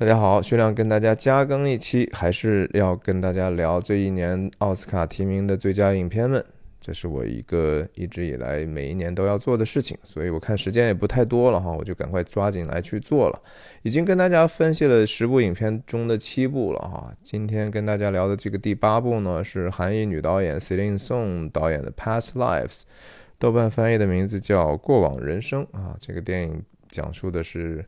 [0.00, 6.44] 大家好，薛亮跟大家加更一期，还是要跟大家聊这一年奥斯卡提名的最佳影片们。
[6.80, 13.42] 这是我一个一直以来每一年都要做的事情，所以我看时间也不太多了哈，我就赶快抓紧来去做了。
[13.82, 22.66] 已经跟大家分析了十部影片中的七部了哈，今天跟大家聊的这个第八部呢，是韩裔女导演 Celine Song 导演的《Past Lives》，
[23.36, 25.96] 豆瓣翻译的名字叫《过往人生》啊。
[25.98, 27.84] 这个电影讲述的是。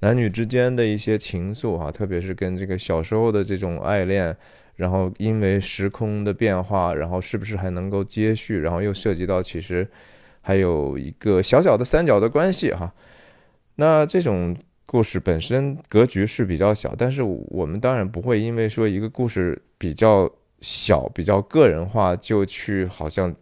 [0.00, 4.36] 男女之间的一些情愫啊，特别是跟这个小时候的这种爱恋，
[4.76, 8.58] 然后因为时空的变化，然后是不是还能够接续？
[8.58, 9.88] 然后又涉及到其实
[10.42, 12.92] 还有一个小小的三角的关系哈。
[13.76, 23.34] 那这种故事本身格局是比较小，但是我们当然不会因为说一个故事比较小、比较个人化，就去好像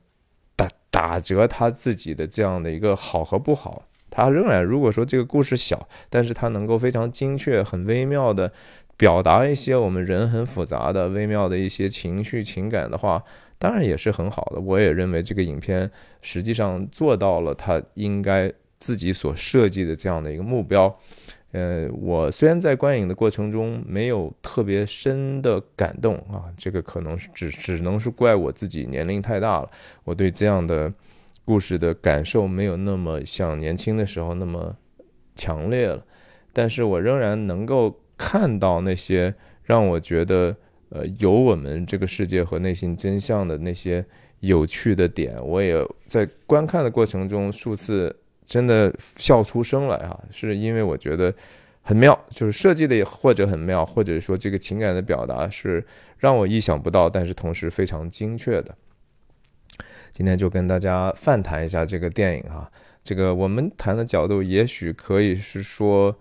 [0.55, 3.83] 打打折他自己的这样的一个好和不好。
[4.17, 8.53] 它仍然，如果说这个故事小，但是它能够非常精确、很微妙的
[8.97, 13.21] 表达一些我们人很复杂的微妙的一些情绪情感的话，
[13.59, 14.61] 当然也是很好的。
[14.61, 15.91] 我也认为这个影片
[16.23, 20.97] 实际上做到了它应该自己所设计的这样的一个目标。
[21.51, 29.69] 呃，我虽然在观影的过程中没有特别深的感动啊，这个可能是只只能是怪我自己年龄太大了，
[30.05, 30.93] 我对这样的。
[31.45, 34.75] 故事的感受没有那么像年轻的时候那么
[35.37, 36.05] 强烈了，
[36.53, 40.57] 但是我仍然能够看到那些让我觉得
[40.89, 44.05] 呃有我们这个世界和内心真相的那些
[44.41, 45.37] 有趣的点。
[45.45, 51.35] 我也在观看的过程中数次真的笑出声来哈，是因为我觉得
[51.83, 55.85] 很妙，就是设计的也或者很妙，或者说这个情感的表达是
[56.19, 58.75] 让我意想不到，但是同时非常精确的。
[60.15, 62.71] 今天就跟大家泛谈一下这个电影哈，
[63.03, 66.17] 这个我们谈的角度也许可以是说，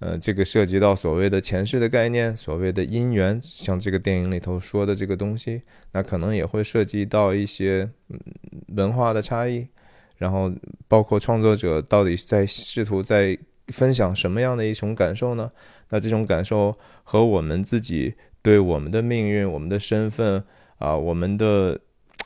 [0.00, 7.88] 呃，这个涉及到所谓的前世的概念，所谓的因缘，像这个电影里头说的这个东西，那可能也会涉及到一些
[8.76, 9.66] 文化的差异，
[10.18, 10.52] 然后
[10.86, 13.36] 包括创作者到底在试图在
[13.68, 15.50] 分享什么样的一种感受呢？
[15.88, 20.44] 那这种感受和我们自己对我们的命运、我们的身份
[20.76, 21.80] 啊，我们的。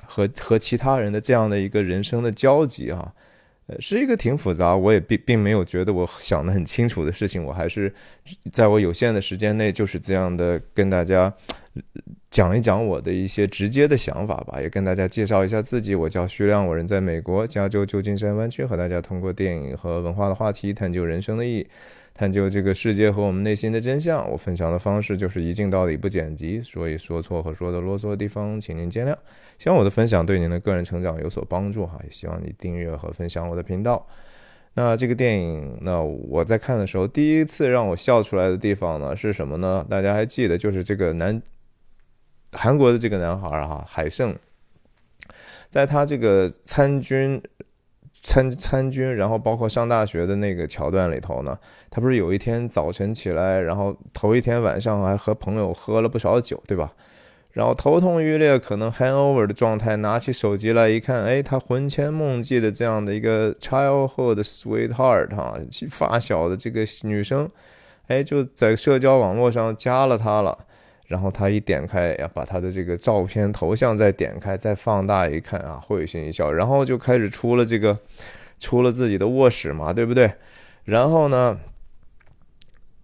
[0.07, 3.13] 和和其他人的这样的一个人生的交集啊，
[3.67, 7.93] 呃，是一个挺复杂，我也并并没有觉得我想的很清楚的事情，我还是
[8.53, 11.33] 在我有限的时间内就是这样的跟大家
[12.31, 15.95] 讲一讲我的一些直接的想法吧，也跟大家介绍一下自己。
[15.95, 21.67] 我叫徐亮，我人在美国加州旧金山湾区，和大家通过电影和文化的话题探究人生的意义。
[22.15, 29.17] 探究这个世界和我们内心的真相，我分享的方式就是一镜到底不剪辑，所以说错和说的啰嗦的地方，请您见谅。
[29.59, 34.07] 希望我的分享对您的个人成长有所帮助哈，也希望你订阅和分享我的频道。
[34.75, 39.87] 那这个电影，那我在看的时候，第一次让我笑出来的地方呢是什么呢？
[39.89, 41.41] 大家还记得，就是这个男
[42.53, 44.35] 韩国的这个男孩哈，海胜，
[45.69, 47.43] 在他这个参军。
[48.25, 51.59] 参参军，然后包括上大学的那个桥段里头呢，
[51.91, 56.93] 他不是有一天早晨起来，然后头一天晚上还和朋友喝了不少酒，对吧？
[57.53, 65.59] 然后头痛欲裂，可能 hangover 的状态，拿起手机来一看，哎，他魂牵梦系的这样的一个 childhood sweetheart 哈，
[65.91, 67.51] 发小的这个女生，
[68.07, 70.67] 哎，就在社交网络上加了他了。
[71.09, 77.99] 然后他一点开，要把他的这个照片头像再点开，再放大一看啊，会心一笑，然后就开始出了这个，
[78.59, 80.33] 出了自己的卧室嘛，对不对？
[80.85, 81.61] 然后呢，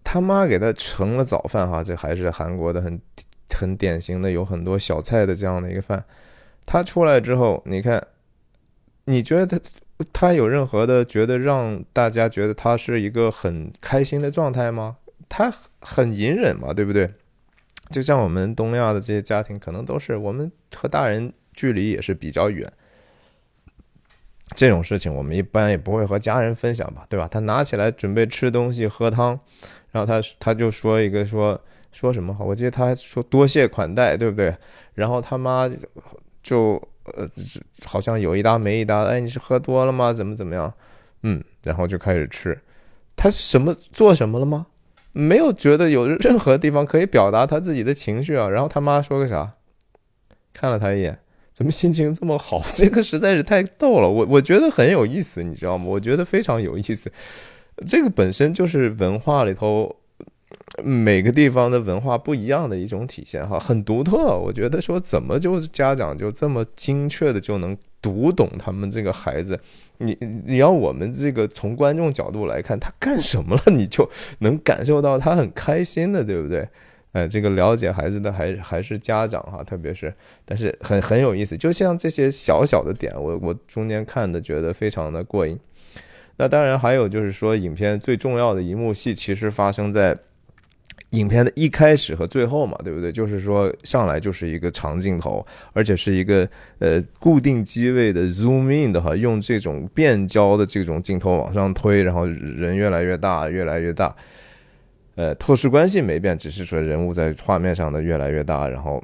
[0.02, 2.98] 他妈给他盛了早饭哈，这还是韩国的很
[3.54, 6.04] 很典型的，有很多小菜的这样的一个饭。
[6.66, 8.06] 他出来之后，你看，
[9.04, 9.60] 你觉得他
[10.12, 14.96] 他有任何的觉得让大家觉得他是一个很开心的状态吗？
[15.28, 17.10] 他很隐忍嘛，对不对？
[17.90, 22.70] 就像我们东亚的这些家庭，可能都是我们和大人距离也是比较远。
[24.54, 27.28] 这种事情我们一般也不会和家人分享吧，对吧？
[27.28, 29.38] 他拿起来准备吃东西喝汤，
[29.90, 31.60] 然后他他就说一个说
[31.92, 32.44] 说什么好？
[32.44, 34.54] 我记得他说多谢款待，对不对？
[34.94, 35.68] 然后他妈
[36.42, 37.28] 就呃
[37.84, 40.12] 好像有一搭没一搭，哎，你是喝多了吗？
[40.12, 40.72] 怎么怎么样？
[41.22, 42.58] 嗯，然后就开始吃。
[43.16, 44.66] 他什么做什么了吗？
[45.12, 49.54] 没有觉得有任何地方可以表达他自己的情绪啊，然后他妈说个啥？
[50.52, 51.18] 看了他一眼，
[51.52, 52.62] 怎么心情这么好？
[52.74, 55.86] 这个实在是太逗了，我我觉得很有意思，你知道吗？
[55.86, 57.10] 我觉得非常有意思。
[57.86, 59.96] 这个本身就是文化里头
[60.82, 64.36] 每个地方的文化不一样的一种体现哈，很独特。
[64.36, 69.58] 我觉得说怎么就家长就这么精确的就能读懂他们这个孩子？
[69.98, 70.16] 你
[70.46, 74.08] 你要我们这个从观众角度来看，他干什么了， 你就
[74.38, 76.68] 能感受到他很开心的，对不对？
[77.12, 80.14] 呃，这个了解孩子的还还是家长哈，特别是，
[80.44, 85.58] 但是很很有意思，就像这些小小的点，我我中间看的觉得非常的过瘾。
[86.36, 90.16] 那当然还有就是说，影片最重要的一幕戏其实发生在
[91.10, 93.10] 影片的一开始和最后嘛，对不对？
[93.10, 96.48] 就是说上来就是一个长镜头，而且是一个
[96.80, 104.14] 呃固定机位的 zoom in 的话，用这种变焦的这种镜头往上推，然后人越来越大，越来越大。
[105.14, 109.02] 呃，透视关系没变，只是说人物在画面上的越来越大，然后，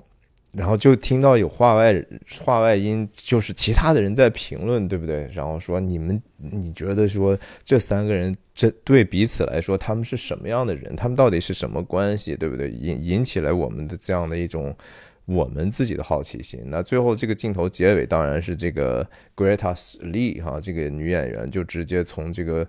[0.57, 2.05] 然后就听到有话外
[2.41, 5.29] 话外音，就是其他的人在评论，对不对？
[5.33, 10.95] 然后说你们，你觉得说这三个人这对彼此来说，他们是什么样的人？
[10.95, 12.37] 他们到底是什么关系？
[12.37, 12.71] 对不对？
[12.71, 14.75] 引引起来我们的这样的一种
[15.25, 16.61] 我们自己的好奇心。
[16.67, 19.07] 那最后这个镜头结尾，当然是这个
[19.37, 22.67] Greta Lee 哈，这个女演员就直接从这个。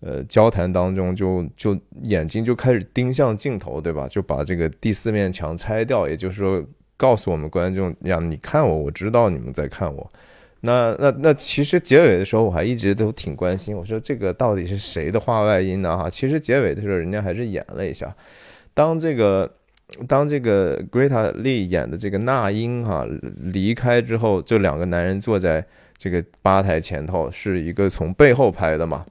[0.00, 4.06] 呃，交谈当中就就眼睛就开始盯向镜头，对吧？
[4.06, 6.62] 就把这个第四面墙拆掉，也就是说，
[6.96, 10.10] 告诉我们观众呀，你看我，我知道你们在看我。
[10.60, 15.96] 那那那，其实结尾的时候，我还一直都挺关心，我说这个到底是谁的话外音呢？
[15.96, 18.14] 哈，其实结尾的时候，人家还是演了一下。
[18.72, 19.52] 当这个
[20.08, 23.06] 当这个 Greta Lee 演的这个那英哈
[23.52, 25.62] 离开之后，这两个男人坐在
[25.98, 29.04] 这个吧台前头，是一个从背后拍的嘛？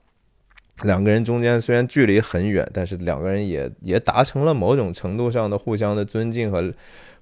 [0.82, 6.74] 两个人中间虽然距离很远，但是两个人也也达成了某种程度上的互相的尊敬和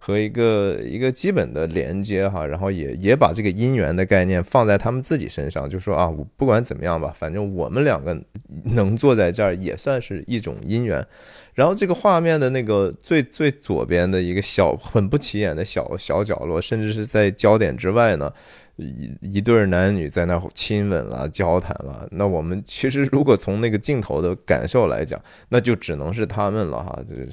[0.03, 8.19] 和一个一个基本的连接哈，然后也也把这个姻缘的概念放在他们自己身上，就说啊，不管怎么样吧，反正我们两个
[8.63, 11.05] 能坐在这儿也算是一种姻缘。
[11.53, 18.33] 然后这个画面的那个最最左边的一个小很不起眼的小小角落，甚至是在焦点之外呢。
[18.77, 26.99] 一一对男女在那亲吻了、交谈了，那我们其实如果从那个镜头的感受来讲，那就只能是他们了哈。
[27.07, 27.29] 就是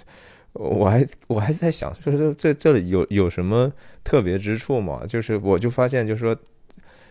[0.59, 3.73] 我还我还在想，就是这这里有有什么
[4.03, 5.05] 特别之处吗？
[5.07, 6.37] 就是我就发现，就是说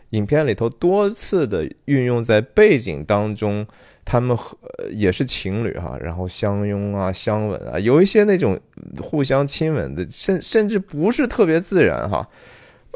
[0.09, 3.65] 影片里头多次的运用在背景当中，
[4.03, 4.57] 他们和
[4.91, 8.59] 也是情侣哈，然后相拥啊、相吻啊，有一些那种
[9.01, 12.27] 互相亲吻的，甚甚至不是特别自然哈。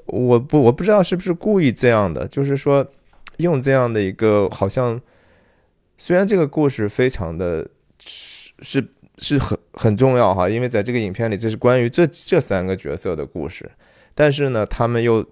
[0.07, 2.85] 我不我不知道是不是故意这样的，就是说
[3.37, 4.99] 用这样的一个好像，
[5.97, 7.65] 虽然这个故事非常的
[7.99, 8.85] 是是
[9.21, 13.71] 是很很重要哈，因为在这个影片里这是关于这这三个角色的故事，
[14.13, 15.25] 但是呢，他们又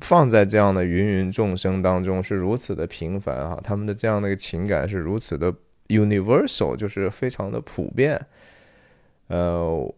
[0.00, 5.52] 放在这样的芸芸众生当中是如此的平凡哈，他们的这样的一个情感是如此的
[5.88, 8.18] universal，就是非常的普遍，
[9.28, 9.94] 呃。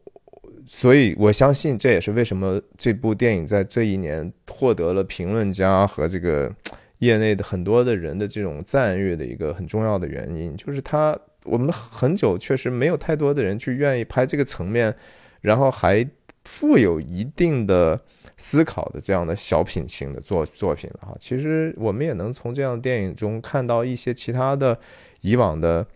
[0.70, 6.54] 所以，我相信这也是为什么这部电影在这一年获得了评论家和这个
[6.98, 14.94] 业内的很多的人的这种赞誉的一个很重要的原因，就是他我们很久确实没有太多的人去愿意拍这个层面，
[15.40, 16.08] 然后还
[16.44, 18.00] 富有一定的
[18.36, 21.16] 思考的这样的小品型的作作品了哈。
[21.18, 24.78] 其实我们也能从这样的电影中看到一些其他的
[25.22, 25.86] 以往的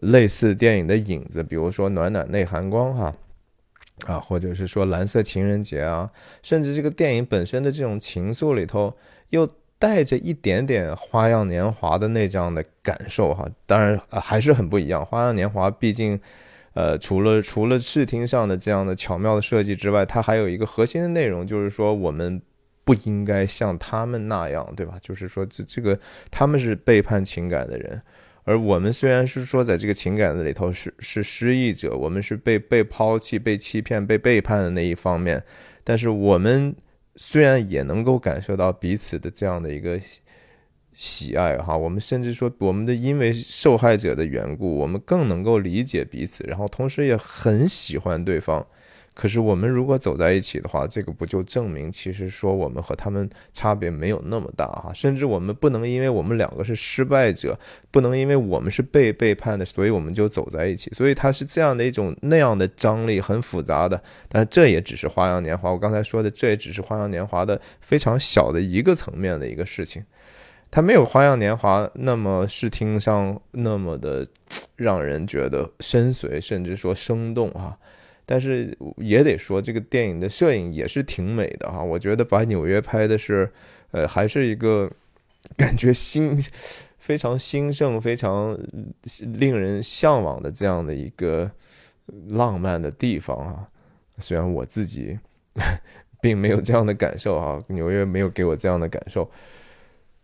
[0.00, 3.14] 类似电影的影子，比如说《暖暖内含光》哈。
[4.06, 6.10] 啊，或者是说蓝色情人节啊，
[6.42, 8.92] 甚至这个电影本身的这种情愫里头，
[9.28, 9.48] 又
[9.82, 13.44] 带着一点点花样年华的那这样的感受哈。
[13.66, 15.04] 当然还是很不一样。
[15.04, 16.20] 花样年华毕竟，
[16.74, 22.40] 呃，除了除了视听上的这样的巧妙的设计之外，它还有一个核心的内容，就是说我们
[22.84, 24.96] 不应该像他们那样，对吧？
[25.02, 25.98] 就是说这这个
[26.30, 28.00] 他们是背叛情感的人。
[28.44, 35.42] 而我们虽然是说在这个情感的里头是是失意者，我们是被被抛弃、被欺骗、被背叛的那一方面，
[35.82, 36.72] 但是我们
[37.16, 40.00] 虽然也能够感受到彼此的这样的一个
[40.94, 48.66] 喜爱哈，我们甚至说我们的因为受害者的缘故，我们更能够理解彼此，然后同时也很喜欢对方。
[49.14, 54.90] 可是我们如果走在一起的话，这个不就证明其实说我们和他们差别没有那么大哈？
[54.94, 57.58] 甚至我们不能因为我们两个是失败者，
[57.90, 60.90] 不能因为我们是被背叛的，所以我们就走在一起。
[60.94, 64.02] 所以它是这样的一种那样的张力，很复杂的。
[64.30, 70.02] 但这也只是《花样年华》，我刚才说的这也只是《花样年华》的非常小的一个层面的一个事情。
[70.70, 74.26] 它没有《花样年华》那么视听上那么的
[74.76, 77.76] 让人觉得深邃，甚至说生动啊。
[78.24, 81.82] 但是也得说，这个电影的摄影也是挺美的哈。
[81.82, 83.50] 我觉得把纽约拍的是，
[83.90, 84.90] 呃，还是一个
[85.56, 86.40] 感觉兴
[86.98, 88.58] 非常兴盛、非常
[89.34, 91.50] 令人向往的这样的一个
[92.28, 93.68] 浪漫的地方啊。
[94.18, 95.18] 虽然我自己
[96.20, 99.28] 并没有这样的感受啊，纽约没有给我这样的感受。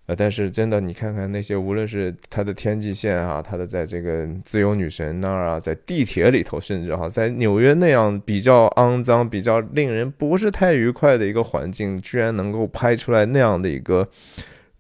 [0.08, 14.08] 呃，但是真的，你看看那些，无论是他的天际线啊，他的在这个自由女神那儿啊，在地铁里头，甚至哈，在纽约那样比较肮脏、比较令人不是太愉快的一个环境，居然能够拍出来那样的一个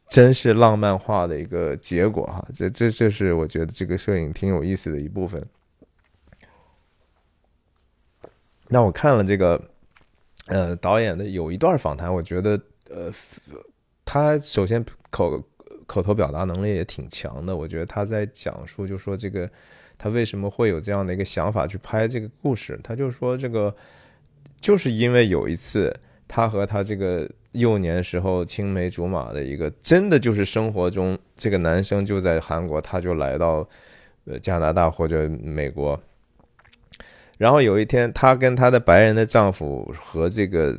[0.08, 5.44] 真是浪漫化的一个结果哈，这这这是我觉得这个摄影挺有意思的一部分。
[8.68, 9.62] 那我看了这个，
[10.46, 12.58] 呃，导演的有一段访谈，我觉得，
[12.88, 13.12] 呃。
[14.10, 15.38] 他首先口
[15.86, 19.46] 口头表达能力也挺强的，我觉得他在讲述，就说这个
[19.98, 23.76] 他为什么会有这样的一个想法去拍这个故事，他就说这个
[24.62, 25.94] 就是因为有一次
[26.26, 33.68] 他和他这个幼年时候青梅竹马的一个，真的就是生活中这个男生就在韩国，他就来到
[34.24, 36.00] 呃加拿大或者美国，
[37.36, 40.78] 然后有一天他跟他的白人的丈夫和这个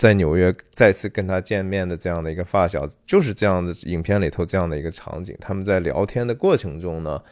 [0.00, 5.36] 在纽约再次跟他见面的这样的一个发小，就是这样的影片里头这样的一个场景。
[5.38, 7.22] 他们在聊天的过程中呢，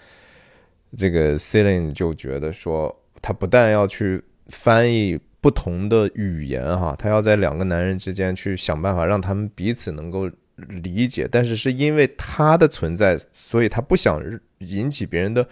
[0.94, 11.26] 这个 Celine 就觉得说，他不但要去翻译不同的语言哈，他要在两个男人之间去想办法让他们彼此能够理解。
[11.26, 14.22] 但是是因为他的存在，所以他不想
[14.58, 15.48] 引起别人的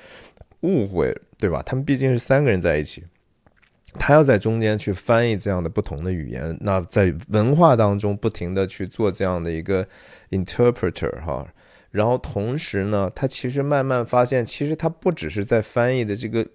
[0.61, 1.63] 误会，对吧？
[1.65, 3.03] 他们毕竟是三个人在一起。
[3.99, 9.87] 他要在中间去翻译这样的不同的语言，那在文化当中不停的去做这样的一个
[10.31, 11.47] interpreter 哈，
[11.91, 16.47] 然后同时呢，他其实慢慢发现，其实他不只是在翻译的这个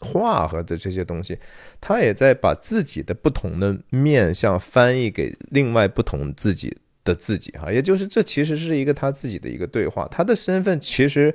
[0.00, 1.38] 话和的这些东西，
[1.80, 11.34] 他也在把自己的不同的面向翻译给另外不同自己的自己哈，也就是这其实是一个他自己的一个对话，他的身份其实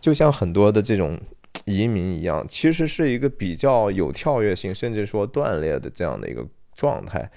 [0.00, 1.18] 就像很多的这种。
[1.66, 7.28] 移民一样，其实是一个比较有跳跃性，甚至说断裂的这样的一个状态。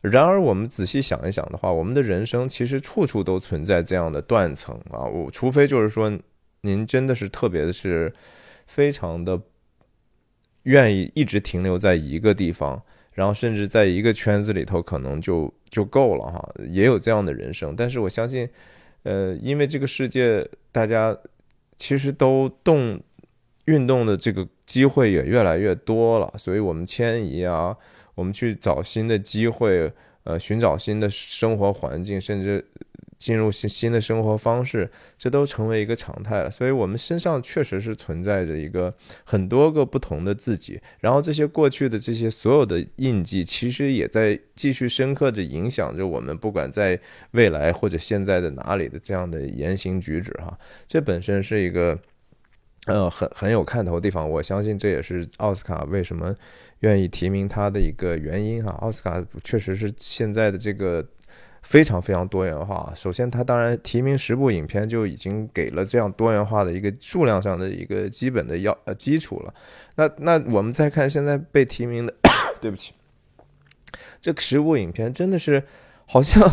[0.00, 5.04] 然而，我们仔细想一想的话，我们的人生其实处处都存在这样的断层啊。
[5.04, 6.10] 我除非就是说，
[6.62, 8.12] 您真的是特别的是
[8.66, 9.38] 非常的
[10.62, 16.54] 愿意一直停留在一个地方，然后甚至在一个圈子里头，可能就就够了哈。
[16.68, 18.48] 也有这样的人生，但是我相信，
[19.02, 21.14] 呃，因为这个世界大家
[21.76, 22.98] 其实都动。
[23.66, 27.76] 运动的这个机会也越来越多了，所以我们迁移啊，
[28.14, 29.90] 我们去找新的机会，
[30.24, 32.62] 呃，寻找新的生活环境，甚至
[33.18, 36.50] 进入新新的生活方式，这都成为一个常态了。
[36.50, 38.92] 所以，我们身上确实是存在着一个
[39.24, 51.98] 很多个不同的自己，然后这些过去的这些所有的印记，其实也在继续深刻的影响着我们，不管在未来或者现在的哪里的这样的言行举止，哈，这本身是一个。
[52.86, 56.34] 呃，很很有看头的地方，我相信这也是奥斯卡为什么
[56.80, 58.72] 愿意提名他的一个原因哈。
[58.80, 61.02] 奥斯卡确实是现在的这个
[61.62, 62.92] 非常非常多元化。
[62.94, 69.54] 首先，他当然提名十部影片就已经给了这样多元化的一个数量上的一个基本的要呃基础了。
[69.96, 72.14] 那那我们再看现在被提名的，
[72.60, 72.92] 对不起，
[74.20, 75.62] 这十部影片真的是
[76.04, 76.46] 好像。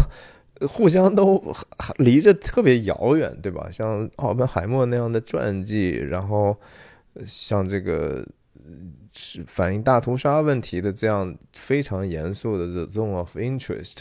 [0.67, 1.41] 互相都
[1.97, 3.69] 离着特别遥远，对吧？
[3.71, 6.55] 像奥本海默那样的传记，然后
[7.25, 8.25] 像这个
[9.11, 13.97] 是反映大屠杀问题的这样非常严肃的 The Zone of Interest，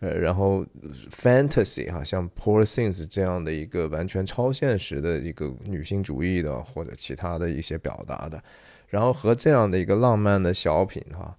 [0.00, 0.64] 呃，然后
[1.10, 8.42] Fantasy 哈，像 Poor Things 这样的一个完全超现实的一个女性主义的或者其他的一些表达的，
[8.88, 11.36] 然后和这样的一个浪漫的小品哈，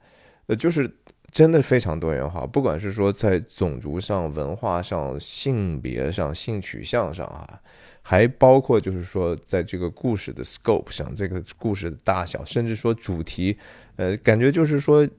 [0.47, 0.89] 呃，就是。
[1.33, 7.59] 真的非常多元化，不管是说在种族上、文化上、性别上、性取向上啊，
[8.03, 13.57] 还包括就是说在这个故事的 scope 上，这个故事的大小，甚至说主题，
[13.95, 15.09] 呃，感觉就是说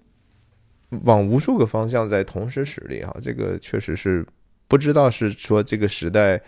[1.03, 3.13] 往无数个方向在同时使力哈。
[3.21, 4.25] 这个确实是
[4.69, 6.41] 不知道是说这个时代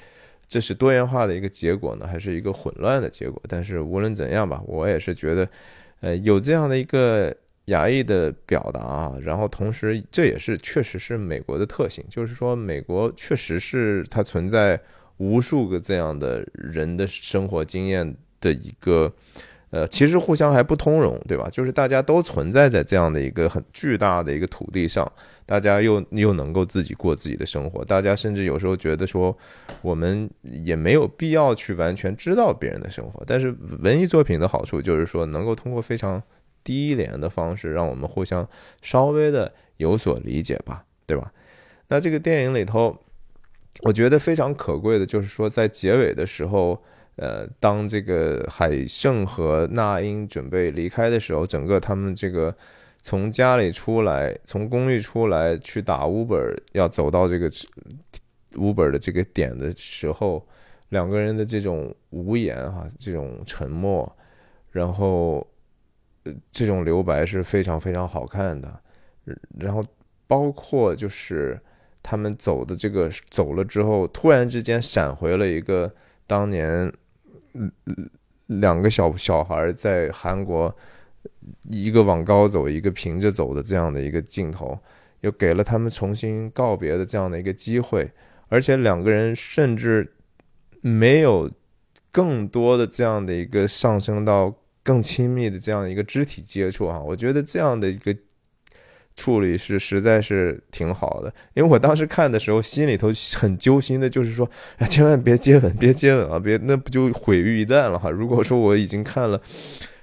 [0.46, 3.42] 这是多元化的一个结果呢，还是一个混乱的结果。
[3.49, 5.49] 但是无论怎样吧，我也是觉得，
[6.02, 7.37] 呃，有这样的一个。
[7.66, 14.80] 亚裔的表达，然后同时这也是确实是美国的特性，就是说美国确实是它存在
[15.16, 19.12] 无数个这样的人的生活经验的一个，
[19.70, 21.49] 呃，其实互相还不通融，对吧？
[21.50, 25.11] 就是大家都存在在这样的一个很巨大的一个土地上，
[25.44, 29.37] 大家又又能够自己过自己的生活，大家甚至有时候觉得说，
[29.82, 36.23] 我们也没有必要去完全知道别人的生活，但是文艺作品的好处就是说，能够通过非常。
[36.66, 38.44] 低廉的方式，让我们互相
[38.82, 41.32] 稍微的有所理解吧，对吧？
[41.87, 42.99] 那这个电影里头，
[43.82, 46.82] 我觉得非常可贵的，就是说在结尾的时候，
[47.14, 52.52] 呃，当这个海胜和那英准备离开的时候，整个他们这个
[53.02, 57.49] 从家里出来，从公寓出来去打 Uber，要走到这个
[58.54, 60.44] Uber 的这个点的时候，
[60.88, 64.11] 两个人的这种无言哈，这种沉默，
[64.73, 65.46] 然后
[66.50, 68.80] 这种留白是非常非常好看的。
[69.59, 69.83] 然后
[70.26, 71.61] 包括就是
[72.02, 75.92] 他们走的这个走了之后，突然之间闪回了一个
[76.26, 76.92] 当年。
[77.59, 77.73] 嗯，
[78.49, 80.76] 两个小小孩在韩国，
[81.71, 84.78] 一个往高走，一个平着走的这样的一个镜头，
[85.23, 88.12] 又给了他们重新告别的这样的一个机会，
[88.50, 90.12] 而且两个人甚至
[90.83, 91.50] 没有
[92.12, 94.54] 更多的这样的一个上升到
[94.87, 98.16] 更亲密的这样一个肢体接触啊，我觉得这样的一个。
[99.19, 108.11] 处理是实在是挺好的，因为我当时看的时候，心里头很揪心的，就是说，哎，千万别接吻，别接吻啊，别那不就毁于一旦了哈。
[108.11, 109.40] 如果说我已经看了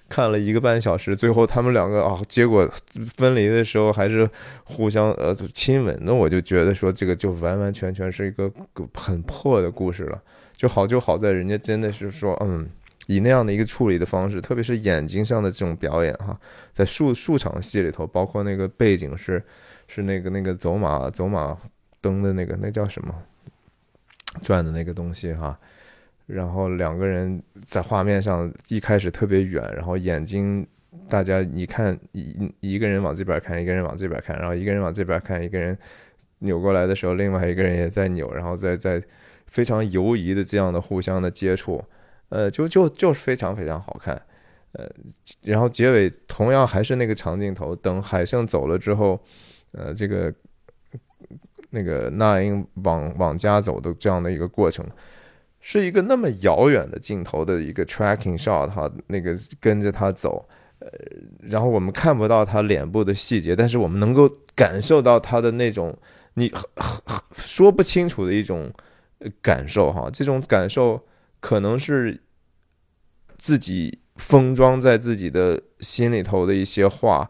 [0.09, 2.67] 看了一个半小时，最后他们两个啊，结果
[3.15, 4.27] 分离的时候还是
[4.63, 8.51] 互相呃亲吻，那我就觉得说这个就完完全全是一个
[8.95, 10.19] 很破的故事了。
[10.57, 12.67] 就好就好在人家真的是说，嗯。
[13.07, 16.39] 以那样的一个处理的方式，特别是眼睛上的这种表演哈，
[16.71, 19.43] 在数数场戏里头，包括那个背景是
[19.87, 21.57] 是那个那个走马走马
[21.99, 23.13] 灯的那个那叫什么
[24.41, 25.59] 转的那个东西哈，
[26.27, 30.65] 然后两个人在画面上一开始特别远，然后眼睛
[31.09, 35.77] 大家你看一一个人往这边看，一个人往这边看，然后一个人往这边看，一个人
[36.39, 39.03] 扭过来的时候，另外一个人也在扭，然后在在
[39.47, 41.83] 非常游移的这样的互相的接触。
[42.33, 44.19] 呃，就就就是非常非常好看，
[44.71, 44.89] 呃，
[45.43, 49.23] 然后结尾同样还是那个长镜头，等海胜走了之后，
[49.73, 50.33] 呃，这个
[51.69, 54.83] 那个那英往往家走的这样的一个过程，
[55.59, 60.43] 是一个那么遥远的镜头的一个 tracking shot 哈，那个跟着他走，
[60.79, 60.89] 呃，
[61.39, 65.95] 然后我们看不到他脸部的细节，但是我们能够感受到他的那种
[66.33, 66.51] 你
[67.35, 68.73] 说不清楚的一种
[69.39, 70.99] 感受哈，这种感受。
[71.43, 72.21] 可能是
[73.37, 77.29] 自己封装在自己的心里头的一些话，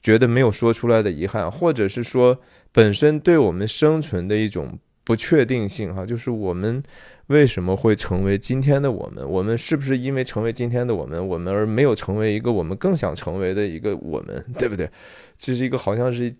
[0.00, 2.40] 觉得没有说出来的遗憾，或者是说
[2.72, 6.82] 本身对我们生存的一种不确定性，哈，就是我们
[7.26, 9.28] 为什么会成为今天的我们？
[9.28, 14.88] 我们是不是因为成为今天的我们，我们而没有成为一个我们更想成为的一个我们，对不对？
[15.36, 16.34] 这是一个好像是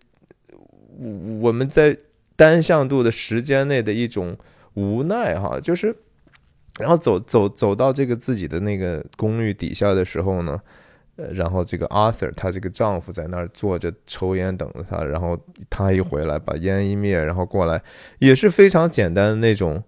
[1.42, 1.94] 我们在
[2.34, 4.34] 单向度的时间内的一种
[4.72, 5.94] 无奈，哈，就是。
[6.80, 10.60] 然后走走走到这个自己的那个公寓底下的时候呢，
[11.16, 15.38] 呃，然后这个 Arthur 她这个丈夫在那儿坐着抽烟等着她，然后
[15.68, 17.82] 她一回来把烟一灭，然后过来
[18.18, 19.82] 也是非常简单的那种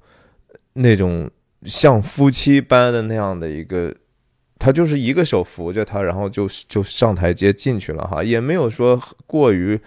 [0.74, 1.30] 那种
[1.64, 3.94] 像夫妻般的那样的一个，
[4.58, 9.80] 他就是一个手扶着她，然后就就上台阶进去了哈，也没有说过于。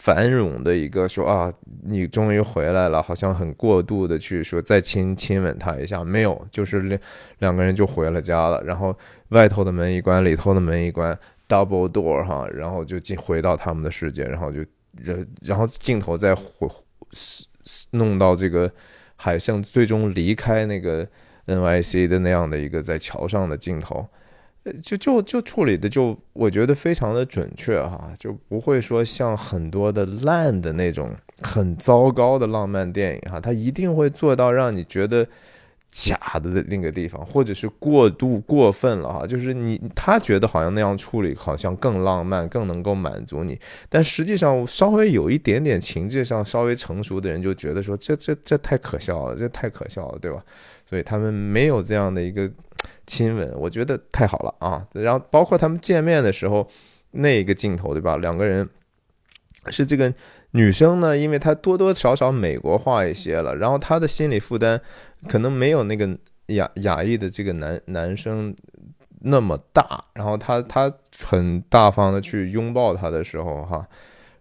[0.00, 7.00] 繁荣的一个说啊，你终于回来了，好像很过度的去说再亲亲吻他一下，没有，就是两
[7.40, 8.96] 两个人就回了家了，然后
[9.30, 14.64] 外头的门一关，里头的门一关，double door 哈，然后就进回到他们的世界，然后就
[15.02, 16.68] 然然后镜头再回
[17.90, 18.70] 弄到这个
[19.16, 21.06] 海胜最终离开那个
[21.46, 24.06] NYC 的那样的一个在桥上的镜头。
[24.82, 35.26] 就就就处理的就我觉得非常的准确哈，就不会说像很多的烂的那种很糟糕的浪漫电影哈，它一定会做到让你觉得
[35.90, 50.44] 假的那个地方，或者是过度过分了哈，就是你他觉得好像那样处理好像更浪漫，更能够满足你，但实际上稍微有一点点情节上稍微成熟的人就觉得说这这这太可笑了，这太可笑了，对吧？
[50.84, 52.50] 所以他们没有这样的一个。
[53.06, 54.86] 亲吻，我觉得太好了啊！
[54.92, 56.68] 然后包括他们见面的时候
[57.12, 58.16] 那个镜头，对吧？
[58.18, 58.68] 两个人
[59.68, 60.12] 是这个
[60.50, 64.80] 女生呢，因为她多多少少美国化一些了，然后她的心理负担
[65.26, 68.54] 可能没有那个亚亚裔的这个男男生
[69.20, 70.04] 那么大。
[70.14, 73.86] 然后她她很大方的去拥抱他的时候，哈，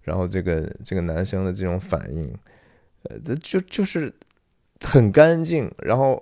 [0.03, 2.33] 然后这个这个男生的这种反应，
[3.03, 4.13] 呃，就就是
[4.81, 6.21] 很干净，然后。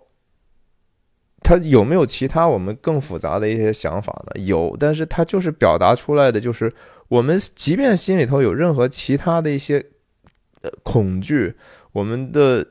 [1.45, 4.41] 他有没有其他我们更复杂的一些想法呢？
[4.41, 6.73] 有，但是他就是表达出来的，就是
[7.07, 9.77] 我们即便心里头有任何其他的一些
[10.63, 11.53] 呃恐惧，
[11.91, 12.65] 我们的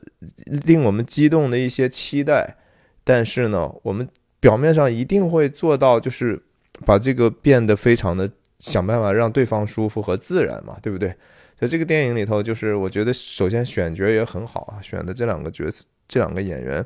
[0.45, 2.57] 令我们激动的一些期待，
[3.05, 4.05] 但是呢，我们
[4.41, 6.37] 表面上一定会做到，就是
[6.85, 11.15] 把这个变得非常的想办法让对方舒服和自然嘛，对不对？
[11.57, 16.85] 在这个电影里头，就是我觉得首先选角也很好啊，选的这两个角色，这两个演员。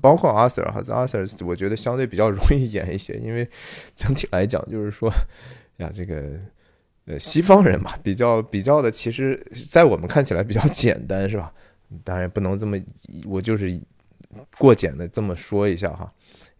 [0.00, 3.48] 包括阿 Sir 哈，阿 Sir 我觉得相对比较容易演一些，因为
[3.94, 5.12] 整体来讲就是说
[5.78, 6.22] 呀，这个
[7.06, 11.52] 呃西方人嘛，比较比较的，其实在我们看起来比较简单，是吧？
[12.04, 12.78] 当然不能这么，
[13.26, 13.78] 我就是
[14.56, 16.10] 过简的这么说一下哈，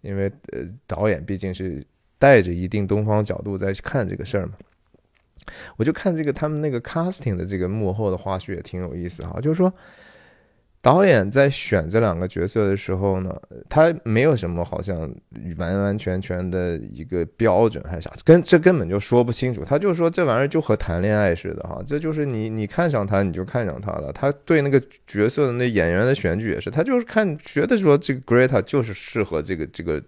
[0.03, 1.83] 因为呃导演毕竟是
[2.19, 4.53] 带着一定东方角度在看这个事儿嘛。
[5.77, 9.73] 我就看这个他们那个 casting 的这个幕后的花絮也挺有意思哈，就是说
[10.83, 13.35] 导演在选这两个角色的时候呢，
[13.71, 15.11] 他没有什么好像
[15.57, 19.65] 完完全全的一个标准还是啥，跟这根本就说不清楚。
[19.65, 24.13] 他就说这玩意儿就和谈恋爱似的哈，这就是你你看上他你就看上他了。
[24.13, 30.03] 他对那个角色的那演员的选举也是，他就是看觉得说这个 Greta 就是适合这个这个。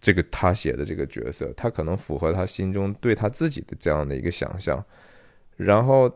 [0.00, 4.84] 这个他写的这个角色，他可能符合他心中对他自己的这样的一个想象。
[5.56, 6.14] 然后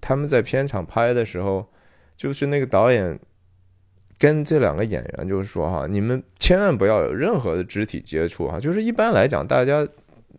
[0.00, 1.64] 他们在片场拍的时候，
[2.22, 3.18] 就是那个导演
[4.16, 8.60] 跟这两个演员就是说：“哈，你们千万不要有任何的肢体接触哈。
[8.60, 9.84] 就是一般来讲，大家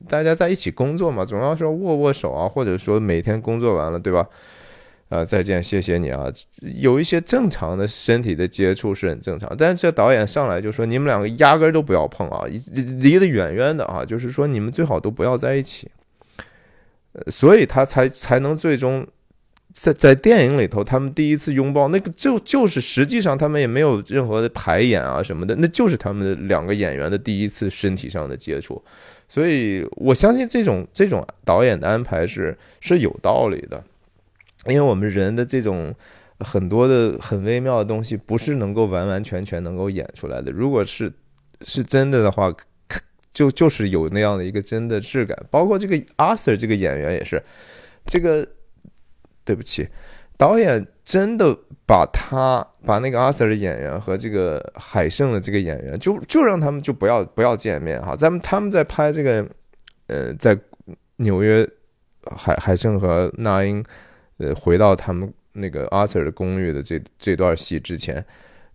[0.07, 4.25] 大家在一起工作嘛，总要说握握手啊，或者说每天工作完了，对吧？”
[5.09, 6.31] 啊，再见，谢谢你啊！
[6.61, 15.91] 有一些正常的身体的接触是很正常，但是这导演上来就说你们两个压根都不要碰啊，离得远远的啊，就是说你们最好都不要在一起。
[17.27, 19.05] 所以他才才能最终
[19.73, 28.81] 在在电影里头，他们第一次拥抱，那个就就是实际上他们也没有任何的排演啊什么的，那就是他们的两个演员的第一次身体上的接触。
[29.27, 33.83] 所以我相信这种这种导演的安排是是有道理的。
[34.67, 35.93] 因为我们人的这种
[36.39, 40.49] 很多的很微妙的东西，不是能够完完全全能够演出来的。
[40.51, 41.11] 如果是
[41.63, 42.53] 是真的的话，
[43.33, 45.37] 就就是有那样的一个真的质感。
[45.51, 47.43] 包括这个阿 Sir 这个演员也是，
[48.05, 48.47] 这个
[49.43, 49.87] 对不起，
[50.37, 58.15] 导演真的把他把那个阿 Sir 的演员和这个海胜的这个演员，就就让他们就不要不要见面哈。
[58.15, 59.47] 咱们他们在拍这个，
[60.07, 60.57] 呃，在
[61.17, 61.67] 纽约
[62.35, 63.83] 海海胜和那英。
[64.37, 68.15] 呃，回到他们那个 Arthur 的公寓的这这段戏之前，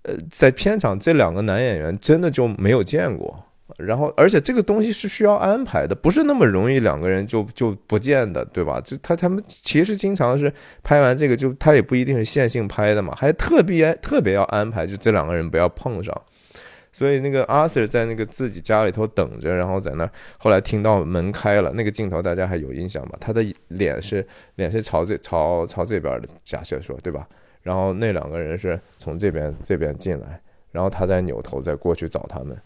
[0.03, 3.45] 呃，在片场这两个男演员真的就没有见过。
[3.77, 8.81] 然后，而且这个东西是需要安排的，不是那么容易两个人就就不见的，对吧？
[8.81, 10.53] 就他他们其实经常是
[10.83, 16.23] 拍完这个就他也不一定是线性拍的嘛，还特别特别要安排，就这两个人不要碰上。
[16.91, 20.11] 所以那个阿 Sir 在那个自己家里头等着，然后在那儿。
[20.39, 23.17] 后来听到门开了，那个镜头大家还有印象吧？
[23.21, 24.27] 他的脸是
[24.57, 27.29] 脸是朝这朝朝这边的，假设说对吧？
[27.63, 30.41] 然后那两个人是从这边这边进来，
[30.73, 32.57] 然后他再扭头再过去找他们，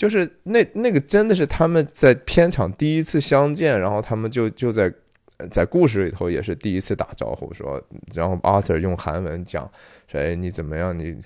[0.00, 4.90] 就是那那个真的是他们在片场第一次相见，然后他们就就在
[5.50, 7.78] 在故事里头也是第一次打招呼，说，
[8.14, 9.70] 然后阿 Sir 用韩文讲，
[10.08, 10.98] 说哎你怎么样？
[10.98, 11.20] 你。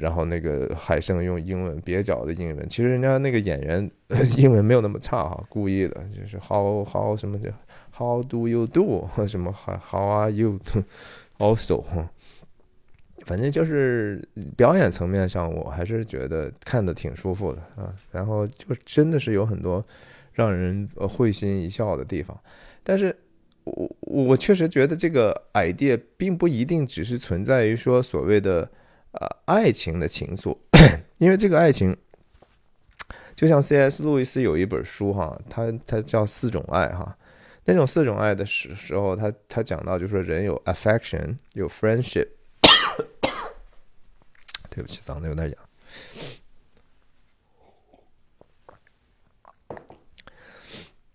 [0.00, 3.90] 然后那个海胜用英文蹩脚的英文，其实人家那个演员
[4.38, 7.52] 英文没有那么差哈，故意的，就是 how how 什么的
[7.92, 10.60] ，how do you do 什么 how are you
[11.38, 11.82] also，
[13.24, 17.92] 反正就是表演层面上，我还是觉得看的挺舒服的啊。
[18.10, 19.84] 然后就真的是有很多
[20.32, 22.38] 让人会心一笑的地方，
[22.82, 23.16] 但是
[23.64, 28.70] 我我确实觉得这个 idea 并不一定只是存在于说所谓的。
[29.16, 30.58] 呃，爱情的情愫，
[31.18, 31.96] 因为这个爱情，
[33.36, 34.02] 就像 C.S.
[34.02, 37.16] 路易斯有一本书哈，他他叫四种爱哈，
[37.66, 42.26] 那种四种爱的时时候，他他讲到就说人有 affection，有 friendship，
[44.74, 45.56] 对不起，嗓子有点哑。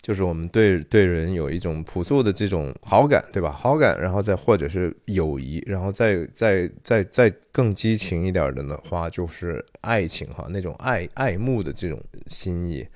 [0.02, 3.52] 就是我们对对人有一种朴素的这种好感，对吧？
[3.52, 12.88] 好感，然后再或者是友谊，然后再再再再更激情一点的的话，就是爱情哈，那种爱爱慕的这种心意，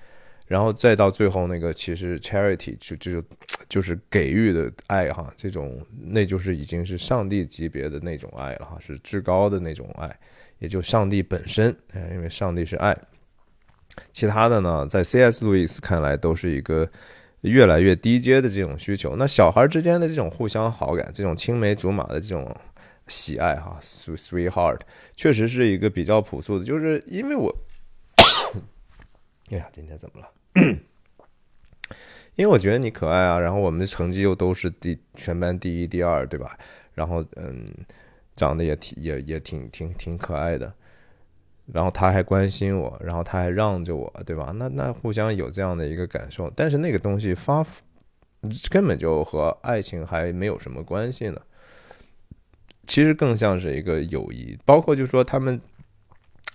[0.47, 3.23] 然后再到最后那个其实 charity 就就
[3.69, 10.19] 就是给予的爱哈，这种那就是已经是上帝级别的那种爱了哈，是至高的那种爱，
[10.63, 11.75] 也就上帝本身，
[12.13, 12.97] 因为上帝是爱。
[14.13, 15.43] 其他的呢，在 C.S.
[15.43, 16.89] 路易斯看来，都是一个
[17.41, 19.17] 越来越低阶的这种需求。
[19.17, 22.49] 那小孩之间的这种互相好感，这种青梅竹马的这种
[23.07, 24.79] 喜爱，哈，sweetheart，
[25.17, 26.63] 确实是一个比较朴素的。
[26.63, 27.53] 就是因为我，
[29.51, 30.31] 哎呀，今天怎么了？
[32.35, 36.57] 因为我觉得你可爱啊，然后我们的成绩又都是第全班第一、第二，对吧？
[36.93, 37.65] 然后嗯，
[38.35, 40.73] 长得也挺也也挺挺挺可爱的。
[41.71, 44.53] 然后他还关心我，然后他还让着我，对吧？
[44.55, 47.65] 那那互相有这样的一个感受，但是那个东西发
[48.69, 51.39] 根本就和爱情还没有什么关系呢。
[52.85, 55.59] 其实更像是一个友谊，包括就说他们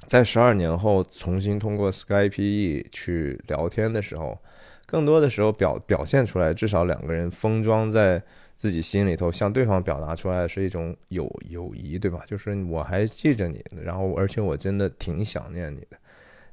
[0.05, 4.38] 在十二年后重新通过 Skype 去聊天的时候，
[4.85, 8.23] 更多的时候表表现出来，至少两个人封装在
[8.59, 12.25] 自己心里头，向对方表达出来的是一种友友谊，对吧？
[12.27, 15.97] 就是我还记着你，然后而且我真的挺想念你的。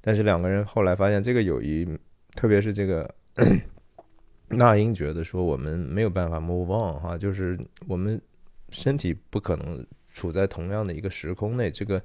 [0.02, 1.86] 但是两个人后来发现，这个友谊，
[2.36, 3.12] 特别是这个
[4.50, 8.22] 那英觉得说我们没有办法 move on 哈，就是我们
[8.70, 12.00] 身体不可能处在同样的一个时空内，这个。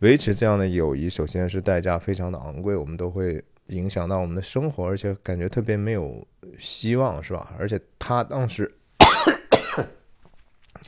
[0.00, 6.22] 维持这样的友谊，首先是代价非常的昂贵，我们都会影响到我们的生活，而且感觉特别没有
[6.58, 7.54] 希望，是吧？
[7.58, 8.70] 而且他当时，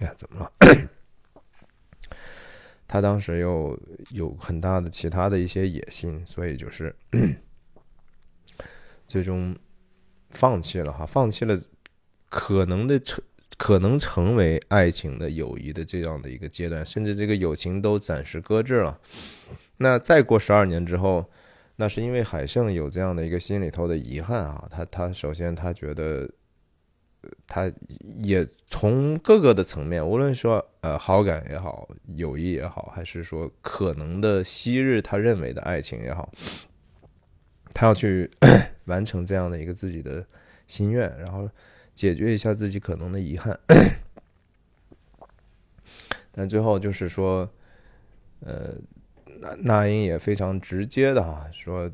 [0.01, 0.53] 哎，怎么了？
[2.87, 3.79] 他当时又
[4.11, 6.95] 有很大的其他的一些野心，所以就是
[9.07, 9.57] 最终
[10.31, 11.61] 放弃了哈，放弃了
[12.29, 13.23] 可能的成。
[13.57, 19.01] 可能成为爱情的友谊的这样的一个阶段，甚至这个友情都暂时搁置了。
[19.79, 21.29] 那再过十二年之后，
[21.75, 24.69] 那是因为海胜有这样的一个心里头的遗憾啊。
[24.71, 26.31] 他他首先他觉得，
[27.47, 27.71] 他
[28.23, 36.31] 也从各个的层面，无论说呃好感也好，友谊也好，还是说可能的昔日他认为的爱情也好，
[37.75, 38.31] 他要去
[38.87, 40.25] 完成这样的一个自己的
[40.67, 41.49] 心愿，然后。
[41.95, 43.59] 解决一下自己可能的遗憾，
[46.31, 47.51] 但最后就是说，
[48.39, 48.73] 呃，
[49.41, 51.91] 那那英也非常直接的哈说，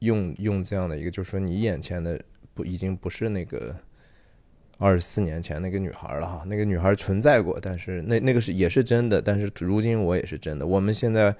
[0.00, 2.22] 用用这样的一个，就是说你眼前的
[2.54, 3.76] 不已经不是那个
[4.78, 10.66] 二十四年前那个女孩了哈，那个女孩存在过，但是那那个是也是真的，但是如今我也是真的。
[10.66, 11.34] 我们现在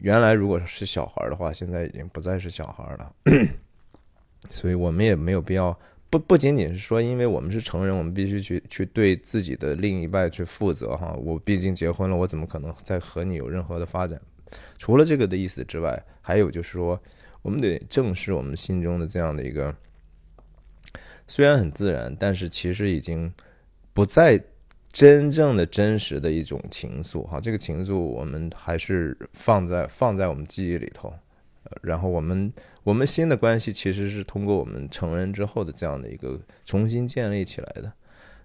[0.00, 3.12] 原来如果是小孩的话，现在已经不再是小孩了。
[4.50, 5.76] 所以我们也没有必要
[6.10, 11.12] 不不仅仅是说，因为我们是成人，我们必须去去对自己的另一半去负责哈。
[11.12, 14.20] 我毕竟结婚了，我怎么可能再和你有任何的发展？
[14.78, 16.98] 除了这个的意思之外，还有就是说，
[17.42, 19.74] 我们得正视我们心中的这样的一个，
[21.28, 23.32] 虽然很自然，但是其实已经
[23.92, 24.42] 不再
[24.90, 27.38] 真正的真实的一种情愫哈。
[27.38, 31.14] 这个情愫，我们还是放在放在我们记忆里头。
[31.82, 32.50] 然后我们
[32.82, 37.92] 我们新的关系其实是通过我们成人之后的这样的一个重新建立起来的。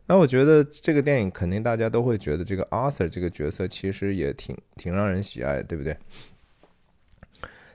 [0.05, 5.95] 那我觉得这个电影肯定大家都会觉得这个 Arthur 这个角色其实也挺挺让人喜爱，对不对？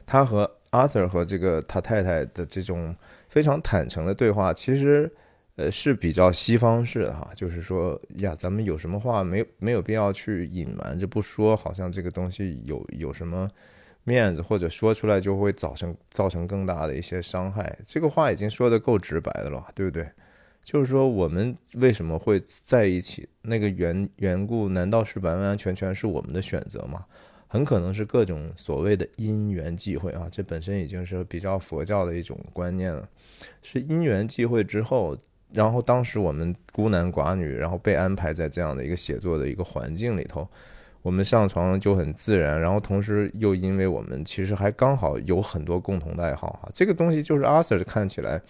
[0.05, 2.94] 他和 Arthur 和这个他太太的这种
[3.29, 5.11] 非常坦诚的对话，其实
[5.57, 13.49] 呃是比较西方式的哈，就是说呀，咱们有什么话没没有必要去隐瞒着不说，好像这个东西有有什么。
[14.05, 20.09] 面子或者说出来就会造成造成更大的一些伤害，这个话已经说的够直白的了，对不对？
[20.64, 27.05] 就是说我们为什么会在一起，那个缘缘故难道是完完全全是我们的选择吗？
[27.49, 33.07] 很可能是各种所谓的因缘际会啊，这本身已经是比较佛教的一种观念了，
[33.62, 35.16] 是因缘际会之后，
[35.53, 40.48] 然后当时我们孤男寡女，然后被安排在这样的一个写作的一个环境里头。
[41.01, 48.42] 我们上床就很自然，然后同时又因为我们其实还刚好有很多共同的爱好哈，这个东西就是阿瑟看起来，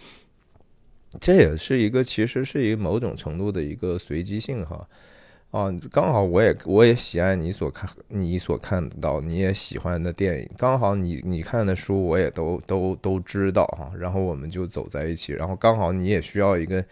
[1.20, 4.88] 这也是一个其实是一个某种程度的一个随机性哈，
[5.50, 16.84] 啊，刚好我也我也喜爱你所看你所看到你也喜欢的电影，刚好你你看的书我也都都都知道哈，然后我们就走在一起，然后刚好你也需要一个。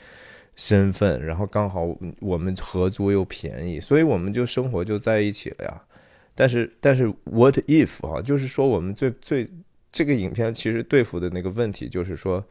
[0.59, 1.87] 身份，然后刚好
[2.19, 5.83] 我们合租又便宜，所以我们就生活就在一起了呀。
[6.35, 9.47] 但是，但是 what if 啊，就是说我们最最
[9.92, 12.42] 这个影片其实对付的那个问题就是说，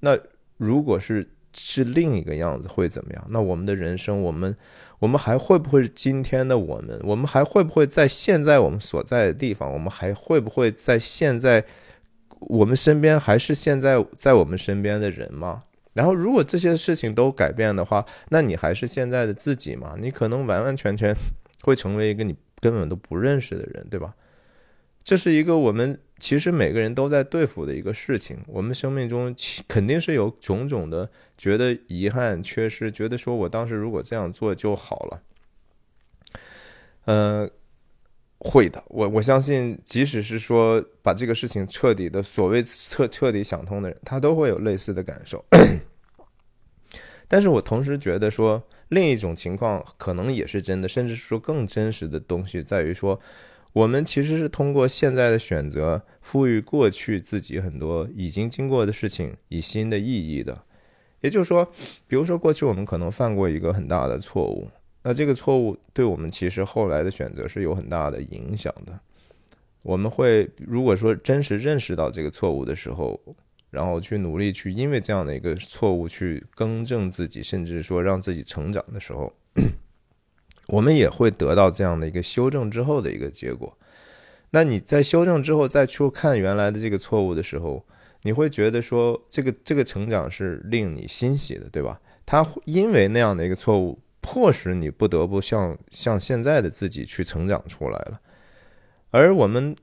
[0.00, 0.18] 那
[0.56, 3.26] 如果是是另一个样子会怎么样？
[3.30, 4.56] 那我们的人生，我们
[4.98, 7.00] 我们还会不会今天的我们？
[7.04, 9.72] 我们还会不会在现在我们所在的地方？
[9.72, 11.64] 我们还会不会在现在
[12.40, 15.62] 我们身边还是现在在我们身边的人吗？
[15.94, 19.94] 然后，如果这些事情都改变的话，那你还是现在的自己吗？
[19.98, 21.14] 你可能完完全全
[21.62, 24.14] 会成为一个你根本都不认识的人，对吧？
[25.04, 28.38] 这是一个我们其实每个人都在对付的一个事情。
[28.46, 29.34] 我们生命中
[29.66, 35.22] 肯定是有种种的觉得遗憾、缺失，觉得说我当时如果这样做就好了。
[37.04, 37.50] 呃，
[38.38, 45.44] 会的，我我相信，即使是说把这个事情彻底的所谓彻彻底想通的人，他都会有类似的感受。
[47.26, 53.18] 但是我同时觉得说，另一种情况可能也是真的，甚至说更真实的东西在于说，
[53.72, 60.62] 我们其实是通过现在的选择，赋予过去自己很多已经经过的事情以新的意义的。
[61.20, 61.64] 也就是说，
[62.06, 64.68] 比如说过去我们可能犯过一个很大的错误。
[65.04, 68.98] 那这个错误对我们其实后来的选择是有很大的影响的。
[69.82, 73.18] 我们会如果说真实认识到这个错误的时候，
[73.70, 79.32] 然后去努力去因为这样的一个错误去更正自己，甚至说让自己成长的时候，
[80.68, 83.76] 我们也会得到这样的一个修正之后的一个结果。
[84.50, 87.84] 那你在修正之后再去看原来的这个错误的时候，
[88.22, 92.00] 你会觉得说这个这个成长是令你欣喜的，对吧？
[92.24, 98.20] 他因为那样的一个错误，迫使你不得不向向现在的自己去成长出来了，
[99.10, 99.76] 而我们。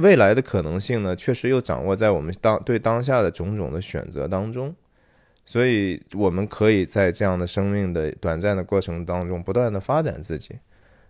[0.00, 4.74] 未来的可能性呢，确实又掌握在我们当对当下的种种的选择当中，
[5.50, 10.56] 所以我们可以在这样的生命的短暂的过程当中，不断的发展自己。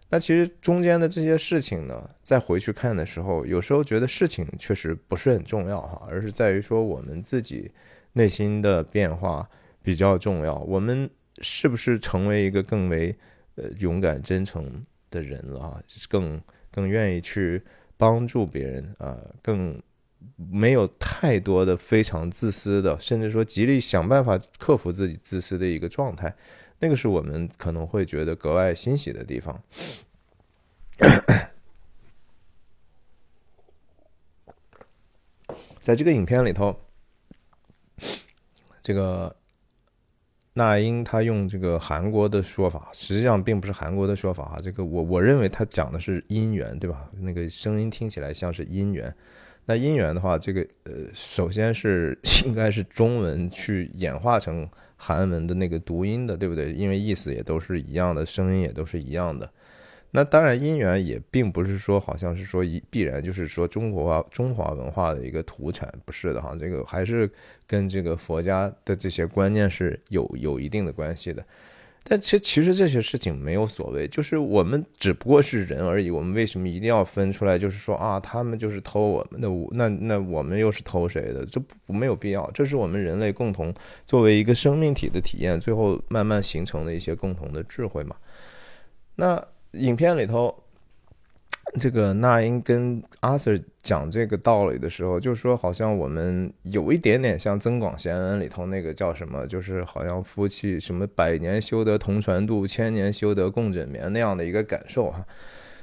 [0.08, 7.70] 那其实中间的这些事情呢，再回去看的时候，有时候觉得事情确实不是很重要哈，而是在于说我们自己
[8.14, 9.46] 内心的变化
[9.82, 10.54] 比较重要。
[10.60, 11.10] 我们
[11.42, 13.14] 是不是成为一个更为
[13.56, 15.82] 呃勇敢、真诚的人了啊？
[16.08, 17.62] 更更愿意去。
[18.00, 19.78] 帮助别人啊，更
[20.50, 26.34] 没有太多的非常自私的，甚至说极力想办法克服自己自私的一个状态，
[26.78, 29.62] 那个是我们可能会觉得格外欣喜的地方。
[35.82, 36.78] 在这个影片里头，
[38.82, 39.36] 这个。
[40.52, 44.60] 那英他用这个韩国的说法，实际上并不是韩国的说法啊。
[44.60, 47.08] 这个我我认为他讲的是姻缘，对吧？
[47.20, 49.14] 那个声音听起来像是姻缘。
[49.70, 56.72] 那姻缘的话，这个呃，首先是 应该是中文去演化成韩文的那个读音的，对不对？
[56.72, 59.48] 因为意思也都是一样的，声音也都是一样的。
[60.10, 66.56] 那当然，姻缘也并不是说，好像是说一必然就是说中国化中华文化的一个土产，不是的哈。
[66.58, 67.30] 这个还是
[67.64, 71.44] 跟这个佛家的这些观念是有有一定的关系的。
[72.10, 76.10] 但其其实这些事情没有所谓，就是我们只不过是人而已。
[76.10, 77.56] 我们为什么一定要分出来？
[77.56, 81.46] 就是说啊，他们就是偷我们的，那那我们又是偷谁的？
[81.46, 82.50] 这不没有必要。
[82.50, 83.72] 这是我们人类共同
[84.04, 88.16] 作为一个生命体的体验，最后慢慢形成的一些共同的智慧嘛。
[89.14, 89.40] 那。
[89.74, 90.52] 影片里头，
[91.78, 105.24] 这个那英跟阿 Sir 讲这个道理的时候，就说好像我们有一点点像《增广贤文》里头那个叫什么，就是好像夫妻什么百年修得同船渡，千年修得共枕眠那样的一个感受哈。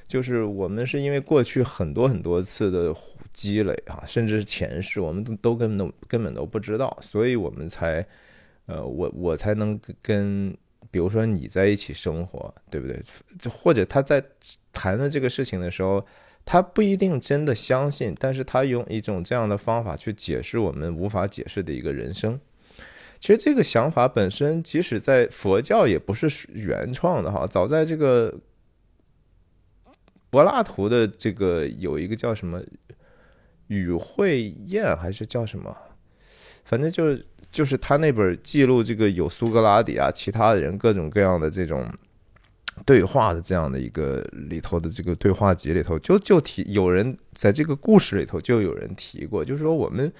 [0.08, 2.93] 就是我们是因为过去很多很多次的
[3.32, 8.06] 积累哈，甚至是前世，我们都都根本都根本都不知道，所以我们才
[8.65, 10.56] 呃，我我才能跟。
[10.97, 12.99] 比如说你在一起生活，对不对？
[13.39, 14.19] 就或者他在
[14.73, 16.03] 谈论这个事情的时候，
[16.43, 22.39] 他不一定真的相信，但是他用一种这样的方法去解释我们无法解释的一个人生。
[23.19, 27.45] 其实这个想法本身，即使在佛教也不是原创的哈。
[27.45, 28.36] 早在这个
[30.31, 32.60] 柏拉图的这个有一个叫什么
[33.67, 35.77] 《与会宴》还是叫什么，
[36.65, 37.23] 反正就是。
[37.51, 41.88] 就是他那本记录这个有苏格拉底啊，其他的人各种各样的这种
[42.86, 50.12] 对话的这样的一个里头的这个对话集里头，就就提有人在这个故事里头就有人提过，就是说我们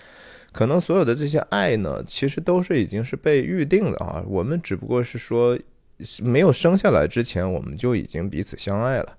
[0.52, 5.58] 可能所有的这些爱呢，其实都是已经是被预定的啊，我们只不过是说
[6.22, 9.18] 没有生下来之前，我们就已经彼此相爱了。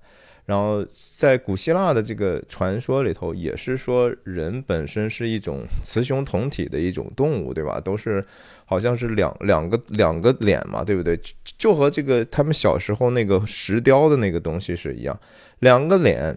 [0.49, 0.83] 然后
[1.15, 7.79] 在古希腊的这个传说里头，也是说人本身是一种雌雄同体的一种动物，对吧？
[7.79, 8.25] 都是
[8.65, 11.19] 好像是两两个两个脸嘛，对不对？
[11.59, 15.15] 就和这个他们小时候那个石雕的那个东西是一样，
[15.59, 16.35] 两个脸，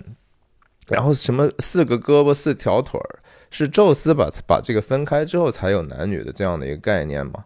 [0.88, 7.44] 然后什么四个胳膊四条腿儿，是宙斯把把这个分开之后才有男女的这样的一个概念嘛？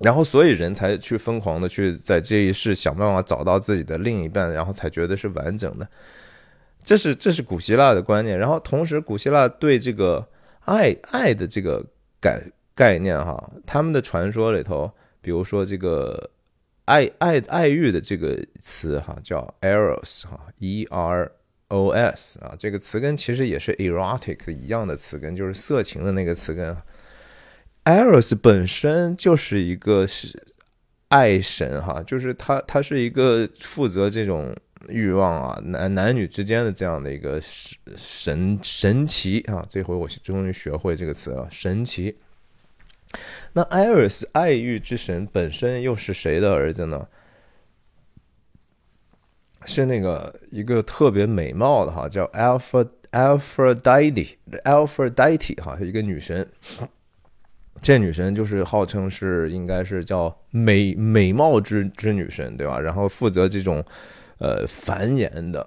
[0.00, 5.88] 然后，所以人才去疯狂的去在这一世想办法找到自己的另一半，然后才觉得是完整的。
[6.82, 8.36] 这是这是古希腊的观念。
[8.36, 10.28] 然后，同时古希腊对这个
[10.64, 11.84] 爱爱的这个
[12.20, 12.42] 概
[12.74, 16.28] 概念哈，他们的传说里头，比如说这个
[16.86, 21.30] 爱爱爱欲的这个词哈，叫 eros 哈，e r
[21.68, 26.76] o s 啊，这个词根其实也是 erotic 一样的词根，就是色情的那个词根。
[27.84, 30.42] Eros 本身就是一个是
[31.08, 34.54] 爱神哈，就是他他是一个负责这种
[34.88, 37.40] 欲望啊男男女之间的这样的一个
[37.96, 42.16] 神神奇啊，这回我终于学会这个词了，神奇。
[43.52, 47.06] 那 Eros 爱欲之神本身又是谁的儿子呢？
[49.66, 56.48] 是那个一个特别美貌的哈，叫 Alpha Alpha Deity Alpha Deity 哈，是一个女神。
[57.84, 62.80] 这女神就是号称是应该是叫美美貌之之女神，对吧？
[62.80, 63.84] 然后负责这种
[64.38, 65.64] 呃繁衍的。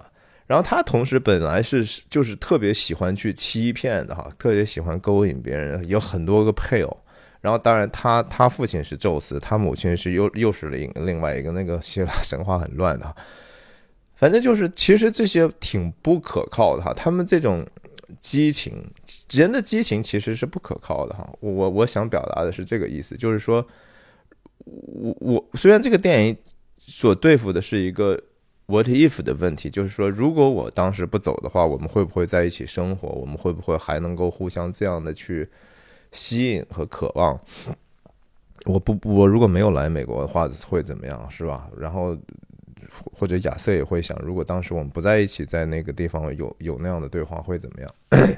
[0.48, 6.96] 然后她同时本来是就是特别喜欢去欺骗的哈，特别喜欢勾引别人，有很多个配偶。
[7.40, 13.14] 然后当然他他父亲是宙斯，他母亲是又又是另另外一个那个希腊神话很乱的。
[14.16, 16.92] 反正就是，其实这些挺不可靠的哈。
[16.92, 17.64] 他们这种
[18.20, 18.72] 激情，
[19.30, 21.28] 人的激情其实是不可靠的哈。
[21.40, 23.66] 我我想表达的是这个意思，就是说，
[24.64, 26.36] 我我虽然这个电影
[26.78, 28.18] 所对付的是一个
[28.66, 33.08] what if 的问题，就是说，如果我当时不走的话，我们会不会在一起生活？
[33.08, 35.48] 我们会不会还能够互相这样的去
[36.12, 37.38] 吸引和渴望？
[38.64, 41.30] 我不我如果没有来美国的话，会怎么样？
[41.30, 41.70] 是吧？
[41.78, 42.16] 然后。
[42.90, 47.94] 或者亚瑟也会想，如果当时我们不在一起，在那个地方有有那样的对话会怎么样？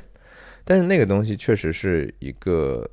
[0.65, 2.89] 但是那个东西确实是一个，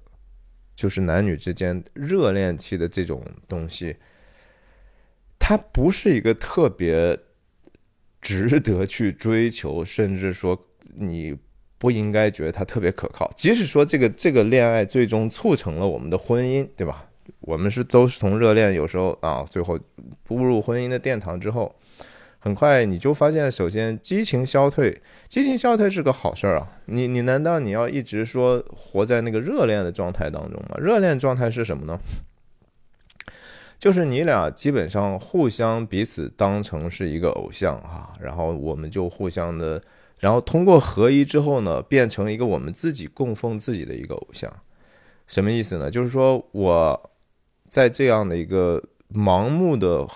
[0.76, 3.96] 就是男女之间热恋期的这种东西，
[5.38, 7.18] 它不是一个特别
[8.22, 11.38] 值得去追求，甚至说你
[11.78, 13.32] 不应该觉得它特别可靠。
[13.36, 17.07] 即使说这个这个恋爱最终促成了我们的婚姻，对吧？
[17.42, 19.80] 我们是都是从热恋，有时候啊，最后
[20.24, 21.74] 步入婚姻的殿堂之后，
[22.40, 26.68] 很快你就发现，首先激情消退，激情消退是个好事儿啊。
[26.86, 30.78] 你你难道你要一直说活在那个热恋的状态当中吗？
[30.78, 32.00] 热恋状态是什么呢？
[33.80, 39.82] 就是你俩基本上互相彼此当成是一个偶像哈，然后我们就互相的，
[40.20, 44.52] 然后通过合一之后呢，变成一个我们自己供奉自己的一个偶像。
[45.28, 45.92] 什么意思呢？
[45.92, 47.12] 就是说我。
[47.68, 48.82] 在这样的一个
[49.14, 50.08] 盲目的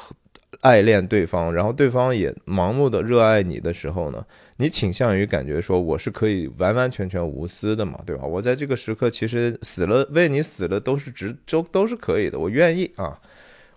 [0.62, 4.26] 爱恋对方，然后对方也盲目的热爱你的时候呢，
[4.58, 8.24] 你倾向于感觉说我是可以完完全全无私的嘛，对吧？
[8.24, 13.20] 我在这个时刻其实死了为你死了都是值都都是可以的，我愿意啊，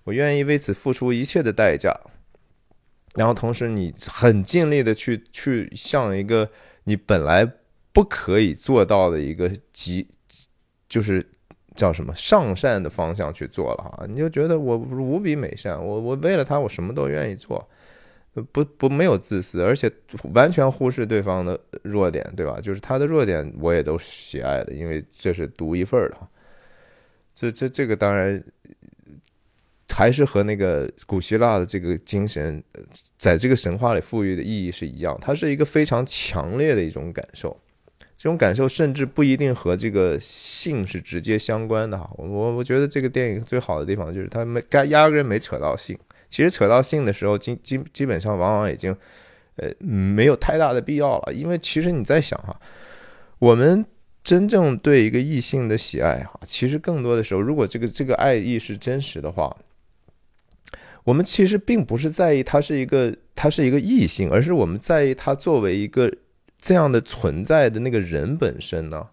[0.05, 1.99] 我愿意为此付出一切的代价。
[3.15, 6.51] 然后同时你很尽力的去去向一个
[6.85, 7.51] 你本来
[7.93, 10.09] 不可以做到的一个极
[10.89, 11.31] 就是。
[11.75, 17.69] 叫什么上善的方向去做了哈，你就觉得我无比美善，我我为了他我什么都愿意做，
[18.53, 19.91] 不不没有自私，而且
[20.33, 22.61] 完全忽视对方的弱点，对吧？
[22.61, 26.17] 就是他的弱点我也都喜爱的，因为这是独一份的。
[27.35, 28.41] 这这这个当然
[29.89, 32.63] 还是和那个古希腊的这个精神，
[33.19, 37.61] 在这个神话里赋予的意义是一样，它是一个非常强烈的一种感受。
[38.25, 45.95] 这种感受甚至不一定和这个性是直接相关的哈，我我我觉得这个电影最好的地方就是它没该压根没扯到性，
[46.31, 48.97] 其实扯到性的时候，基基基本上往往已经，
[49.57, 52.59] 呃没有太大的必要了，因为其实你在想哈，
[53.39, 53.85] 我们
[54.23, 59.55] 真正对一个异性的喜爱哈，其实更多的时候，如果这个这个爱意是真实的话，
[61.05, 66.11] 我们其实并不是在意他是一个他是一个异性，而是我们在意他作为一个。
[66.65, 69.07] 这样的存在的那个人本身呢，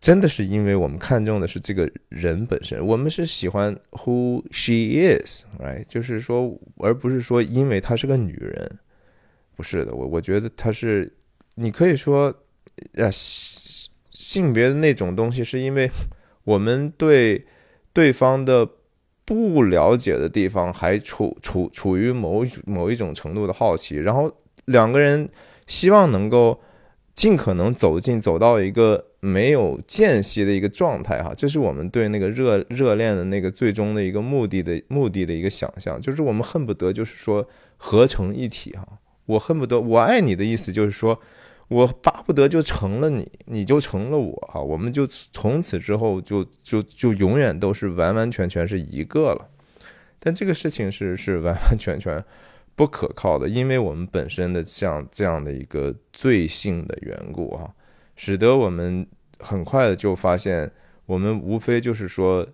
[0.00, 5.84] 真的是因为我们看重的是这个人本身，我们是喜欢 who she is，right？
[5.88, 8.78] 就是说，而不是说因为她是个女人，
[9.56, 11.12] 不是的，我我觉得她是，
[11.56, 12.32] 你可以说，
[12.92, 15.90] 呃，性别的那种东西，是因为
[16.44, 17.44] 我们对
[17.92, 18.64] 对方的
[19.24, 24.32] 不了解的地方还处处处于某某一种程度的好奇，然后
[24.66, 25.28] 两个人。
[25.70, 26.60] 希望能够
[27.14, 37.46] 尽可能走进走到一个没有间隙的一个状态哈，这是我们对那个热热恋的那个最终的一个目的的目的的一个想象，就是我们恨不得就是说
[37.76, 38.84] 合成一体哈，
[39.26, 41.16] 我恨不得我爱你的意思就是说
[41.68, 49.46] 我巴不得就成了你，你就成了我哈，我们就从此之后就就就永远都是完完全全是一个了，
[50.18, 52.24] 但这个事情是是完完全全。
[52.80, 57.70] 不可靠的，因为我们本身的像这样的一个罪性的缘故啊，
[58.16, 59.06] 使得我们
[59.38, 60.72] 很快的就发现，
[61.04, 62.48] 我们无非就是说，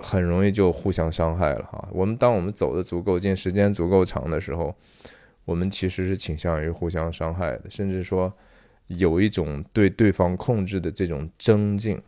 [0.00, 1.88] 很容易就互相伤害了哈。
[1.92, 4.74] 我们当我们走的足够近，时间足够长的时候，
[5.44, 8.34] 我们其实是倾向于互相伤害的，甚至说
[8.88, 12.02] 有一种对对方控制的这种增进。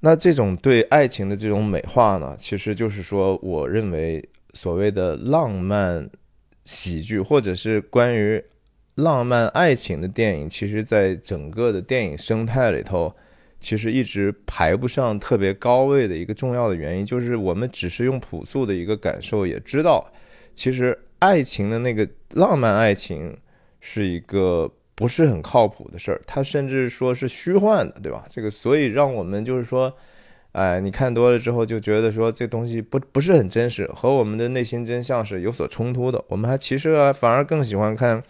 [0.00, 6.08] 那这种对爱情的这种美化呢，其实就是说，我认为所谓的浪漫
[6.64, 8.42] 喜剧，或者是关于
[8.94, 13.12] 浪漫爱情的电影，其实在整个的电影生态里头，
[13.58, 20.12] 其实一直排不上特别高位的一个重要的原因，就是我们只是用朴素的一个感受，也知道，
[20.54, 23.36] 其实爱情的那个浪漫爱情
[23.80, 28.24] 是一个不是很靠谱的事儿，它甚至说是虚幻的，对吧？
[28.28, 29.92] 这个所以让我们就是说，
[30.50, 36.20] 哎，你看多了之后就觉得说这东西不不是很真实，和我们的内心真相是有所冲突的。
[36.26, 38.20] 我们还其实，反而更喜欢看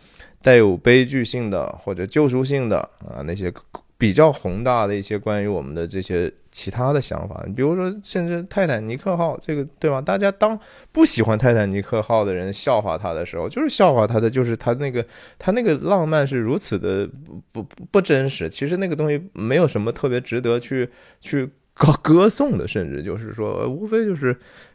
[0.43, 3.51] 带有悲剧性的或者救赎性的啊那些。
[3.99, 10.01] 比较宏大的一些关于我们的这些其他的想法，比如说，甚至泰坦尼克号这个，对吧？
[10.01, 10.57] 大家当
[10.93, 15.05] 不喜欢泰坦尼克号的人笑话他的时候，就是笑话他的，就是他那个
[15.37, 17.11] 他那个浪漫是如此的
[17.51, 18.49] 不不真实。
[18.49, 20.89] 其实那个东西没有什么特别值得去
[21.21, 21.45] 去
[21.75, 24.31] 歌歌颂的，甚至就是说，无非就是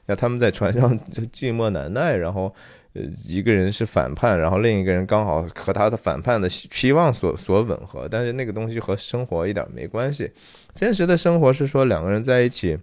[0.08, 1.00] 呀，他们在船上
[1.32, 2.54] 寂寞难耐，然后。
[2.96, 10.32] 呃，一个人是反叛，然后另一个人刚好和他的反叛的期望所所吻合，但是那个东西和生活一点没关系。
[10.76, 12.78] 真实的生活是说两个人在一起，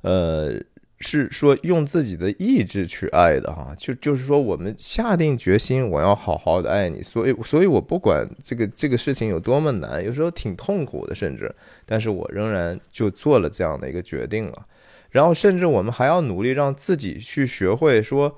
[0.00, 0.60] 呃，
[0.98, 11.54] 是说用自己的意志去爱的哈，就就是说我们下定决心，我要好好的爱你，所以所以我不管这个这个事情有多么难，有时候挺痛苦的，甚至，
[11.84, 14.66] 但是我仍然就做了这样的一个决定了。
[15.10, 18.36] 然后，甚至我们还要努力让自己去学会说。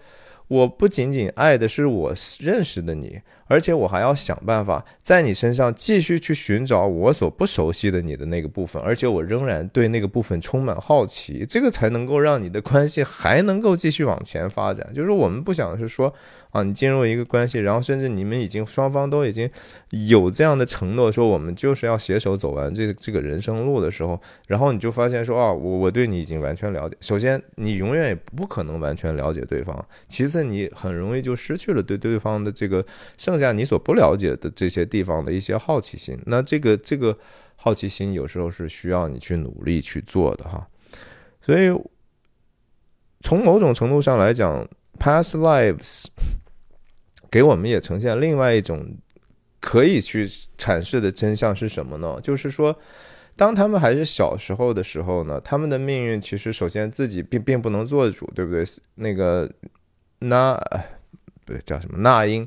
[0.48, 14.90] 我不仅仅爱的是我认识的你，而且我还要想办法在你身上继续去寻找我所不熟悉的你的那个部分，而且我仍然对那个部分充满好奇，这个才能够让你的关系还能够继续往前发展。
[14.94, 16.12] 就是我们不想是说。
[16.50, 19.48] 啊，你进入一个关系，然后甚至你们已经双方都已经
[19.90, 26.96] 有这样的承诺，说我们就是要携手走完这这个人生路的时候，然后你就发现说啊，我我对你已经完全了解。
[27.00, 29.76] 首先，你永远也不可能完全了解对方；
[30.08, 32.84] 其次，你很容易就失去了对对方的这个
[33.16, 36.18] 剩下你所不了解的这些地方的一些好奇心。
[36.26, 37.16] 那这个这个
[37.56, 40.66] 好奇心有时候是需要你去努力去做的哈。
[41.42, 41.70] 所以，
[43.20, 44.66] 从某种程度上来讲
[44.98, 46.06] ，past lives。
[47.30, 48.86] 给我们也呈现另外一种
[49.60, 50.26] 可以去
[50.56, 52.18] 阐释的真相是什么呢？
[52.22, 52.76] 就是说，
[53.36, 58.64] 当他们还是小时候的时候呢，他们的命运其实首先自己并并不能做主，对不对？
[58.94, 59.50] 那个
[60.20, 60.54] 那
[61.44, 61.98] 不对叫什么？
[61.98, 62.46] 那英，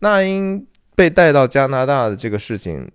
[0.00, 2.90] 那英被带到加拿大的这个事情，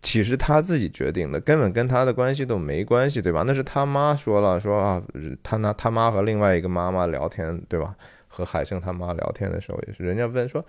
[0.00, 3.42] 其实他自己决定的，根本跟他的关系都没关系，对吧？
[3.46, 5.02] 那是他妈说了，说啊，
[5.42, 7.94] 他拿他妈和另外一个妈妈聊天，对吧？
[8.28, 10.64] 和海胜他妈聊天的时候，也是人家问说：“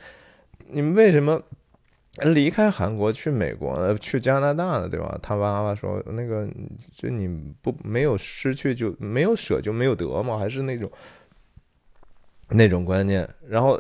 [0.72, 1.40] 你们为什么
[2.24, 4.90] 离开韩国去美国、去加拿大呢？
[4.90, 6.48] 对吧？”他妈妈说：“那个，
[6.96, 10.92] 就你不没有失去就没有舍就没有得嘛，还是那种
[12.50, 13.80] 那种观念。”然后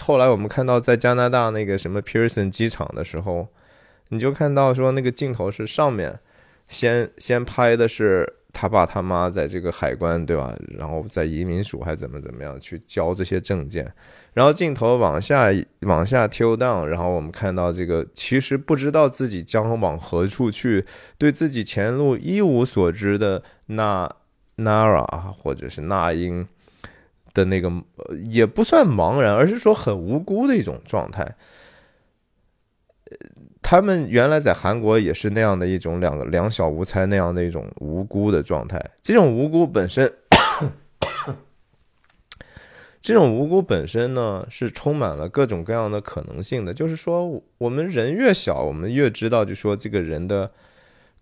[0.00, 3.48] 后来我们看到在加拿大那个什么 Pearson 机场的时候，
[4.08, 6.20] 你就看到说那个镜头是上面
[6.68, 8.34] 先先拍的是。
[8.60, 10.52] 他爸他妈在这个海关对吧？
[10.76, 13.88] 然后在移民署还怎么怎么样去交这些证件，
[14.34, 15.46] 然后镜头往下
[15.82, 20.84] 往下 till down，然后我们看到这个其实不知道自己将往何处去，
[21.16, 24.10] 对自己前路一无所知的那
[24.56, 26.44] Nara 或者是那英
[27.32, 27.72] 的那个
[28.28, 31.36] 也不算茫然，而是说很无辜的一种状态。
[33.60, 40.10] 他们原来在韩国也是那样的一种两个两小无猜那样的一种无辜的状态，这种无辜本身，
[43.02, 46.72] 这种无辜本身呢是充满了各种各样的可能性的。
[46.72, 50.50] 就是说，我们人越小，我们越知道，就说这个人的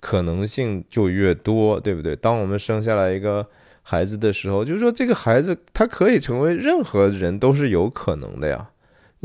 [0.01, 2.15] 可能性就越多，对不对？
[2.15, 3.47] 当我们生下来一个
[3.83, 8.71] 孩子的时候，就是说这个孩子他可以成为任何人都是有可能的呀。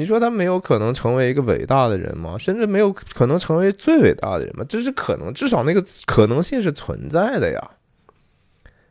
[0.02, 2.36] 你说他没有可能成为一个伟大的人吗？
[2.40, 4.66] 甚至没有可能成为最伟大的人吗？
[4.68, 7.72] 这是可能，至少那个可能性是存在的呀，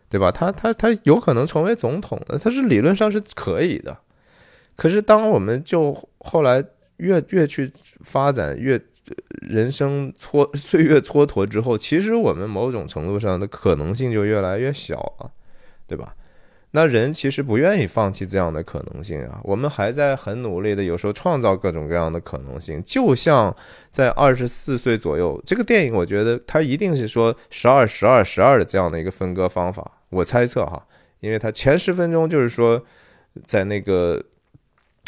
[0.08, 0.30] 对吧？
[0.30, 3.96] 他他他有可能成为总统的，他是理论上是可以的。
[4.76, 6.64] 可是当我们就后来
[6.98, 7.68] 越越去
[8.04, 8.80] 发展，越
[9.42, 15.30] 人生蹉 岁月蹉跎之后，其实我们某种程度上的可能性就越来越小了，
[15.88, 16.14] 对吧？
[16.72, 22.82] 那人其实不愿意放弃这样的可能性啊，我们还在很努力的，有时候创造各种各样的可能性。
[22.84, 23.54] 就像
[23.90, 29.90] 在二十四岁左右，这个电影我觉得它一定是说十二、十二、十二的这样的一个分割方法。
[30.10, 30.86] 我猜测哈，
[31.20, 32.80] 因为它前十分钟就是说，
[33.44, 34.22] 在那个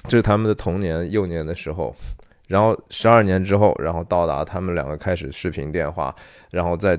[0.09, 1.95] 就是他们的童年、幼年的时候。
[2.53, 6.15] 然后十二年之后，然后到达他们两个开始视频电话，
[6.51, 6.95] 然后再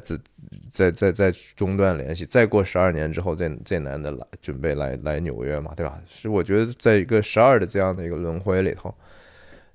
[0.67, 2.25] 再再再中断联系。
[2.25, 6.01] 再过十二年之后，这这男的来准备来来纽约嘛，对吧？
[6.07, 8.91] 是我觉得在一个十二的这样的一个轮回里头，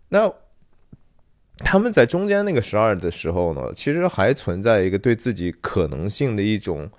[0.09, 0.29] 那
[1.59, 6.91] 他们在中间那个十二的时候呢，其实还存在一个对自己可能性的一种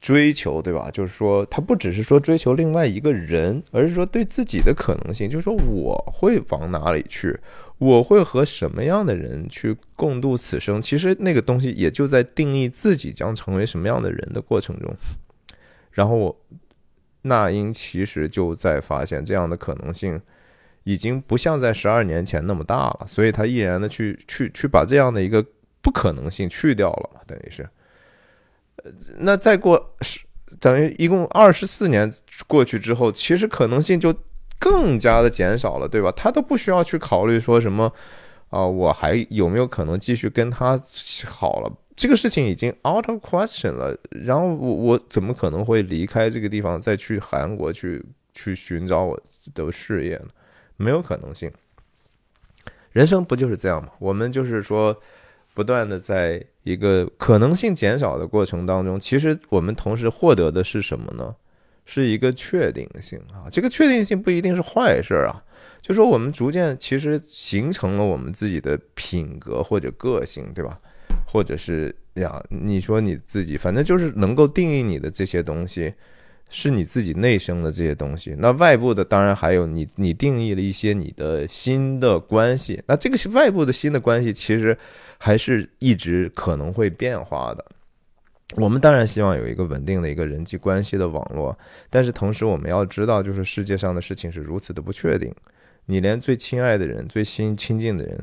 [0.00, 0.90] 追求，对吧？
[0.92, 7.38] 就是说，他不只是说追求另外一个人，而是说对自己的可能性，就是说我会往哪里去，
[7.84, 10.80] 我会和什么样的人去共度此生。
[10.80, 14.94] 其实那个东西也就在定义自己将成为什么样的人的过程中。
[15.90, 16.40] 然后我，
[17.22, 20.20] 那英其实就在发现这样的可能性。
[20.86, 25.42] 已经不像在十二年前那么大了，所以他毅然的去去去把这样的一个
[25.80, 27.66] 不可能性去掉了嘛，等于是，
[29.16, 30.20] 那再过十
[30.60, 32.12] 等于一共二十四年
[32.46, 34.14] 过去之后，其实可能性就
[34.58, 36.12] 更加的减少了，对吧？
[36.16, 37.92] 他都不需要去考虑说什么
[38.50, 40.80] 啊，我还有没有可能继续跟他
[41.26, 41.72] 好了？
[41.96, 43.96] 这个事情已经 out of question 了。
[44.10, 49.20] 然后我我怎么可能会离开这个地方再去韩国去去寻找我
[49.54, 50.26] 的事业呢？
[50.76, 51.52] 没有可能性，
[52.90, 53.90] 人生不就是这样吗？
[53.98, 54.96] 我们就是说，
[55.52, 61.36] 不断的在一个可能性减少的过程当中，其实我们同时获得的是什么呢？
[61.84, 63.48] 是一个确定性啊！
[63.50, 65.42] 这个确定性不一定是坏事啊，
[65.80, 70.78] 就说我们逐渐其实形成了我们自己的品格或者个性，对吧？
[71.26, 75.92] 或者是呀，你说你自己，反正就是能够定义你的这些东西。
[76.50, 84.76] 是你自己内生的这些东西，那外部的当然还有你，你定义了一些你的新的关系，那这个外部的新的关系，其实
[85.18, 87.64] 还是一直可能会变化的。
[88.56, 91.56] 我们当然希望有一个稳定的一个人际关系的网络，
[91.90, 95.34] 但是同时我们要知道，就是世界上的事情是如此的不确定，
[95.86, 98.18] 你连最亲爱的人、最亲亲近的人。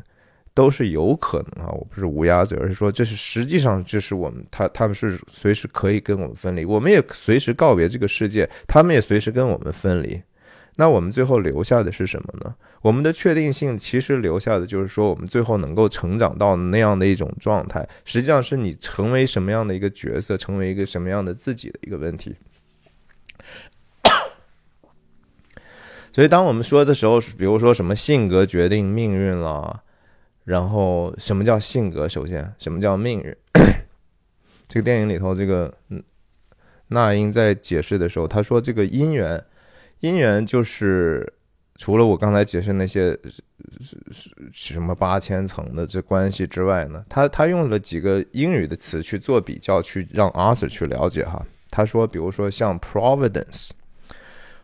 [0.54, 10.22] 都是有可能啊，我不是乌鸦嘴，而是说这是实际上就是我们他他们是随时可以跟我们分离，我们也随时告别这个世界，他们也随时跟我们分离。
[10.76, 12.56] 那我们最后留下的是什么呢？
[12.82, 22.36] 我们的确定性其实留下的就是说，我们最后能够成长到那样的一种状态，实际上是你成为什么样的一个角色，成为一个什么样的自己的一个问题。
[26.12, 29.84] 所以当我们说的时候，比如说什么性格决定命运了。
[30.44, 32.10] 然后，什么叫性格？
[32.10, 33.38] 首先，什么叫命运？
[34.68, 36.02] 这个电影里头，这个嗯，
[36.88, 39.42] 那英在解释的时候，他说这个姻缘，
[40.02, 41.32] 姻缘就是
[41.78, 43.18] 除了我刚才解释那些
[44.52, 51.46] 什么八千层的这关系之外呢，他他用了几个英语的词去做比较，去让 Arthur 去了解哈。
[51.70, 53.70] 他说，比如说像 Providence，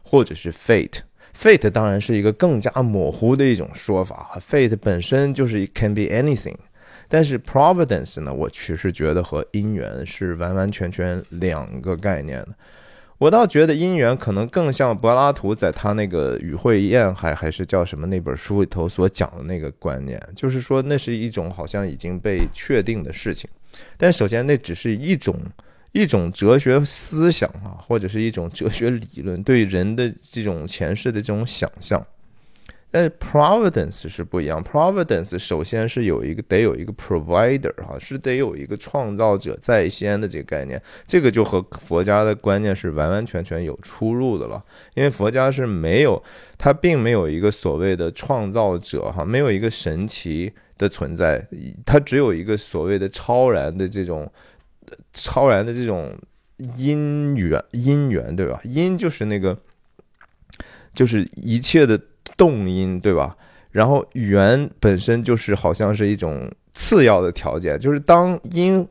[0.03, 0.99] 或者是 Fate。
[1.33, 6.57] Fate 当然是一个更加模糊的一种说法，Fate 本身就是 can be anything，
[7.07, 12.49] 但是 Providence 呢，我其实觉得和姻缘是完完全全两个概念的。
[13.17, 23.49] 我倒觉得姻缘可能更像柏拉图在他那个与会宴还还是叫什么那本书里头所讲的那个观念，就是说那是一种好像已经被确定的事情，
[23.97, 25.35] 但首先那只是一种。
[25.93, 32.05] 一种哲学思想啊，或者是一种哲学理论对人的这种前世的这种想象，
[32.89, 34.63] 但是 providence 是不一样。
[34.63, 44.63] providence 首先是有一个得有一个 provider 哈，是得有一个创造者在先的这个概念，这个就和佛家的观念是完完全全有出入的了。
[44.95, 46.21] 因为佛家是没有，
[46.57, 51.47] 它并没有一个所谓的创造者哈，没有一个神奇的存在，
[51.85, 54.31] 它只有一个所谓的超然的这种。
[55.11, 56.17] 超然的这种
[56.77, 58.57] 因缘，因缘对吧？
[58.63, 59.57] 因就是那个，
[60.93, 61.99] 就是一切的
[62.37, 63.35] 动因对吧？
[63.71, 68.87] 然后缘本身就是好像是一种次要的条件，就是当因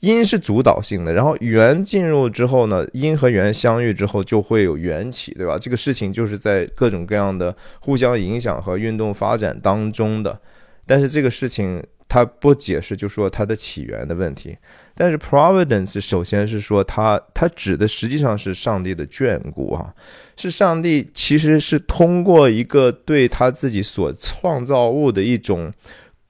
[0.00, 5.56] 因是主导性的，然后缘进入之后呢，因和缘相遇之后就会有缘起，对吧？
[5.58, 10.38] 这个事情就是在各种各样的互相影响和运动发展当中的，
[10.86, 14.56] 但是这个事情它不解释，就说它的起源的问题。
[14.94, 19.92] 但是 providence 首先是说，它它指的实际上是上帝的眷顾啊，
[20.36, 25.72] 是上帝其实是通过一个对他自己所创造物的一种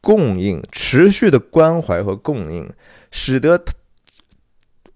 [0.01, 2.71] 供应，持续的关怀和供应，
[3.11, 3.63] 使得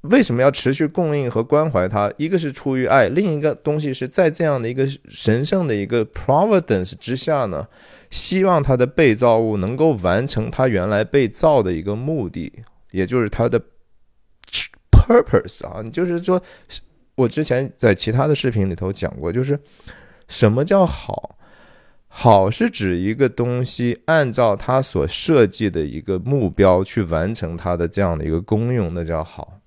[0.02, 2.10] 为什么要持续供应和关怀他？
[2.16, 7.66] 一个是出于爱，另一个东西是在这样的一个神圣的一个 providence 之下呢，
[8.10, 12.52] 希望他的被造物能够完成他原来被造的一个目的。
[12.90, 13.60] 也就是它的
[14.90, 16.42] purpose 啊，就是说，
[17.14, 19.60] 我之前在其他的视频里头讲过，就是
[20.26, 21.36] 什么叫好？
[22.10, 29.57] 好是指一个东西按照它所设计的一个目标去完成它的这样的一个功用，那叫好。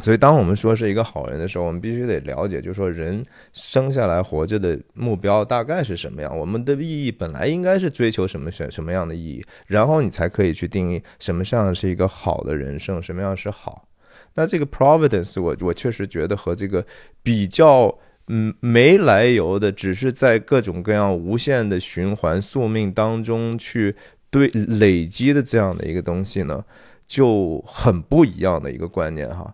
[0.00, 3.22] 所以，当我们说是一个好人的时候，我们必须得了解，就是说，人
[3.52, 6.36] 生下来活着的目标大概是什么样？
[6.36, 13.86] 我们的意义本来应该是追求什么什什么样的意义，然后你才可以去定义什么样是一个好的人生，什么样是好。
[14.34, 16.84] 那这个 providence，我我确实觉得和这个
[17.22, 17.98] 比较
[18.28, 23.94] 嗯没来由的，只是在各种各样无限的循环宿命当中去
[24.30, 26.64] 对累积的这样的一个东西呢，
[27.06, 29.52] 就很不一样的一个观念哈。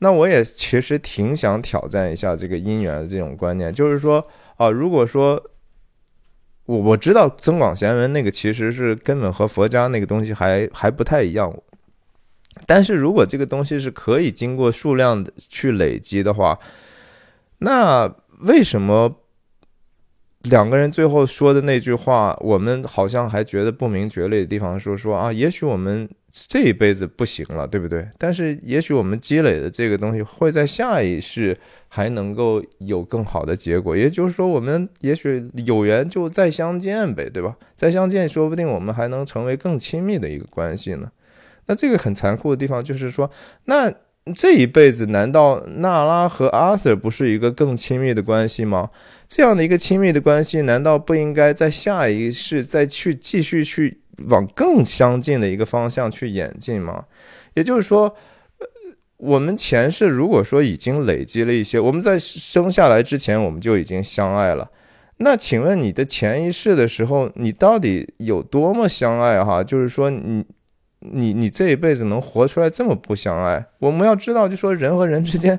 [0.00, 4.26] 那我也其实挺想挑战一下这个因缘的这种观念，就是说
[4.56, 5.42] 啊，如果说
[6.66, 11.56] 我我知道增广贤文那个其实是根本和佛家那个东西还还不太一样，
[12.66, 16.58] 但是如果这个东西是可以经过数量的去累积的话，
[17.58, 19.20] 那为什么
[20.42, 26.06] 两个人最后说的那句话，我们好像还觉得不明觉厉的地方，说说啊，也许我们。
[26.48, 28.08] 这一辈子不行了，对不对？
[28.18, 31.56] 但是也许我们积累的这个东西会在下一世
[31.86, 33.96] 还能够有更好的结果。
[33.96, 37.54] 也就是说，我们也许有缘就再相见呗，对吧？
[37.76, 41.08] 再相见，说不定我们还能成为更亲密的一个关系呢。
[41.66, 43.30] 那这个很残酷的地方就是说，
[43.66, 43.94] 那
[44.34, 48.90] 这一辈子难道娜拉和阿 Sir 不是一个更亲密的关系吗？
[49.28, 54.00] 这样的一个亲密的关系，难道不应该在下一世再去继续去？
[54.28, 57.04] 往更相近的一个方向去演进吗？
[57.54, 58.14] 也就是说，
[59.16, 64.70] 我们前世如果说已经累积了一些，我们在生下来之前我们就已经相爱了。
[65.18, 69.42] 那请问你的前一世的时候，你到底有多么相爱？
[69.44, 70.44] 哈，就是说你
[70.98, 73.64] 你你这一辈子能活出来这么不相爱？
[73.78, 75.56] 我们要知道，就说人和人之间，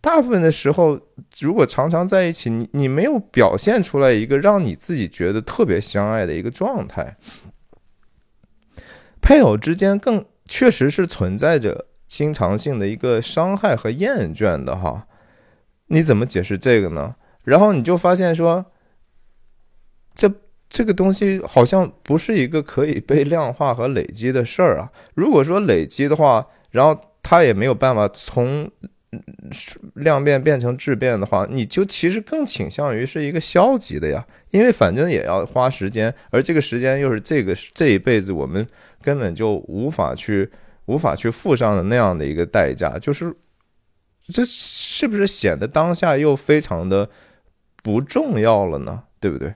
[0.00, 0.98] 大部分的时候，
[1.40, 7.14] 如果常常在一起，你你没有表现出来一个让你自己觉得特别相爱的一个状态。
[9.24, 15.06] 配偶之间更确实是存在着经常性的一个伤害和厌倦的哈，
[15.86, 17.14] 你怎么解释这个呢？
[17.42, 18.66] 然后你就发现说，
[20.14, 20.30] 这
[20.68, 24.92] 这个东西好像不是一个可以被量化和累积的事儿啊。
[25.14, 28.70] 如果说累积的话，然后他也没有办法从。
[29.94, 38.66] 量变变成质变的话，你就其实更倾向于是一个消极的呀，因为反正也要花时间，而这个时间又是这个这一辈子我们
[39.02, 40.50] 根本就无法去
[40.86, 43.34] 无法去付上的那样的一个代价，就是
[44.28, 47.08] 这是不是显得当下又非常的
[47.82, 49.02] 不重要了呢？
[49.20, 49.52] 对不对？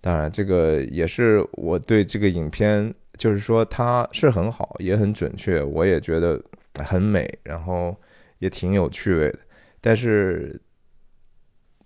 [0.00, 6.42] 当然，这个也是我对这个影片，就是说它是很好，也很准确，我也觉得
[6.74, 7.96] 很美，然后。
[8.42, 9.38] 也挺有趣味的，
[9.80, 10.60] 但是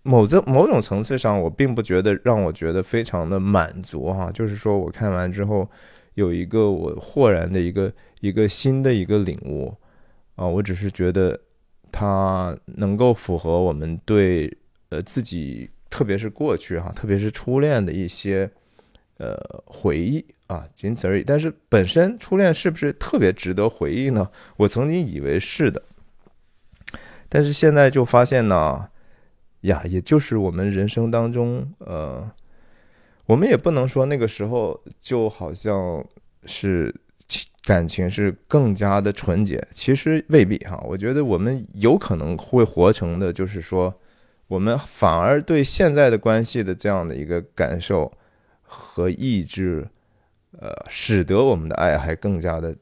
[0.02, 4.32] 某这某种层次上，我并不觉得让我觉得非常的满足哈。
[4.32, 5.68] 就是说我看完之后，
[6.14, 9.76] 有一个我豁然的一个一个新的一个领悟
[10.34, 10.46] 啊。
[10.46, 11.38] 我只是觉得
[11.92, 14.50] 它能够符合我们对
[14.88, 18.50] 呃自己，特别是过去哈，特别是初恋的一些
[19.18, 19.36] 呃
[19.66, 21.22] 回忆啊，仅此而已。
[21.22, 24.26] 但是本身初恋是不是特别值得回忆呢？
[24.56, 25.82] 我曾经以为是的。
[27.28, 28.88] 但是现在就发现呢，
[29.62, 32.30] 呀，也就是我们人生当中，呃，
[33.26, 36.04] 我们也不能说那个时候就好像
[36.44, 36.94] 是
[37.64, 40.80] 感情是更加的纯洁，其实未必哈。
[40.86, 43.92] 我觉得我们有可能会活成的，就是说，
[44.46, 48.12] 我们反而对现在的关系的这样的一个感受
[48.62, 49.84] 和意志，
[50.52, 52.76] 呃，使得我们的爱还更加的、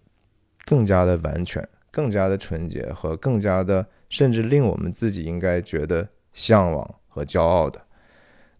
[0.67, 3.87] 更加的完全、更加的纯洁和更加的。
[4.15, 7.83] 甚至令我们自己应该觉得向往和骄傲的。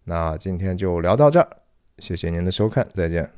[0.03, 1.47] 那今天就聊到这儿，
[1.99, 3.34] 谢谢您的收看，再见。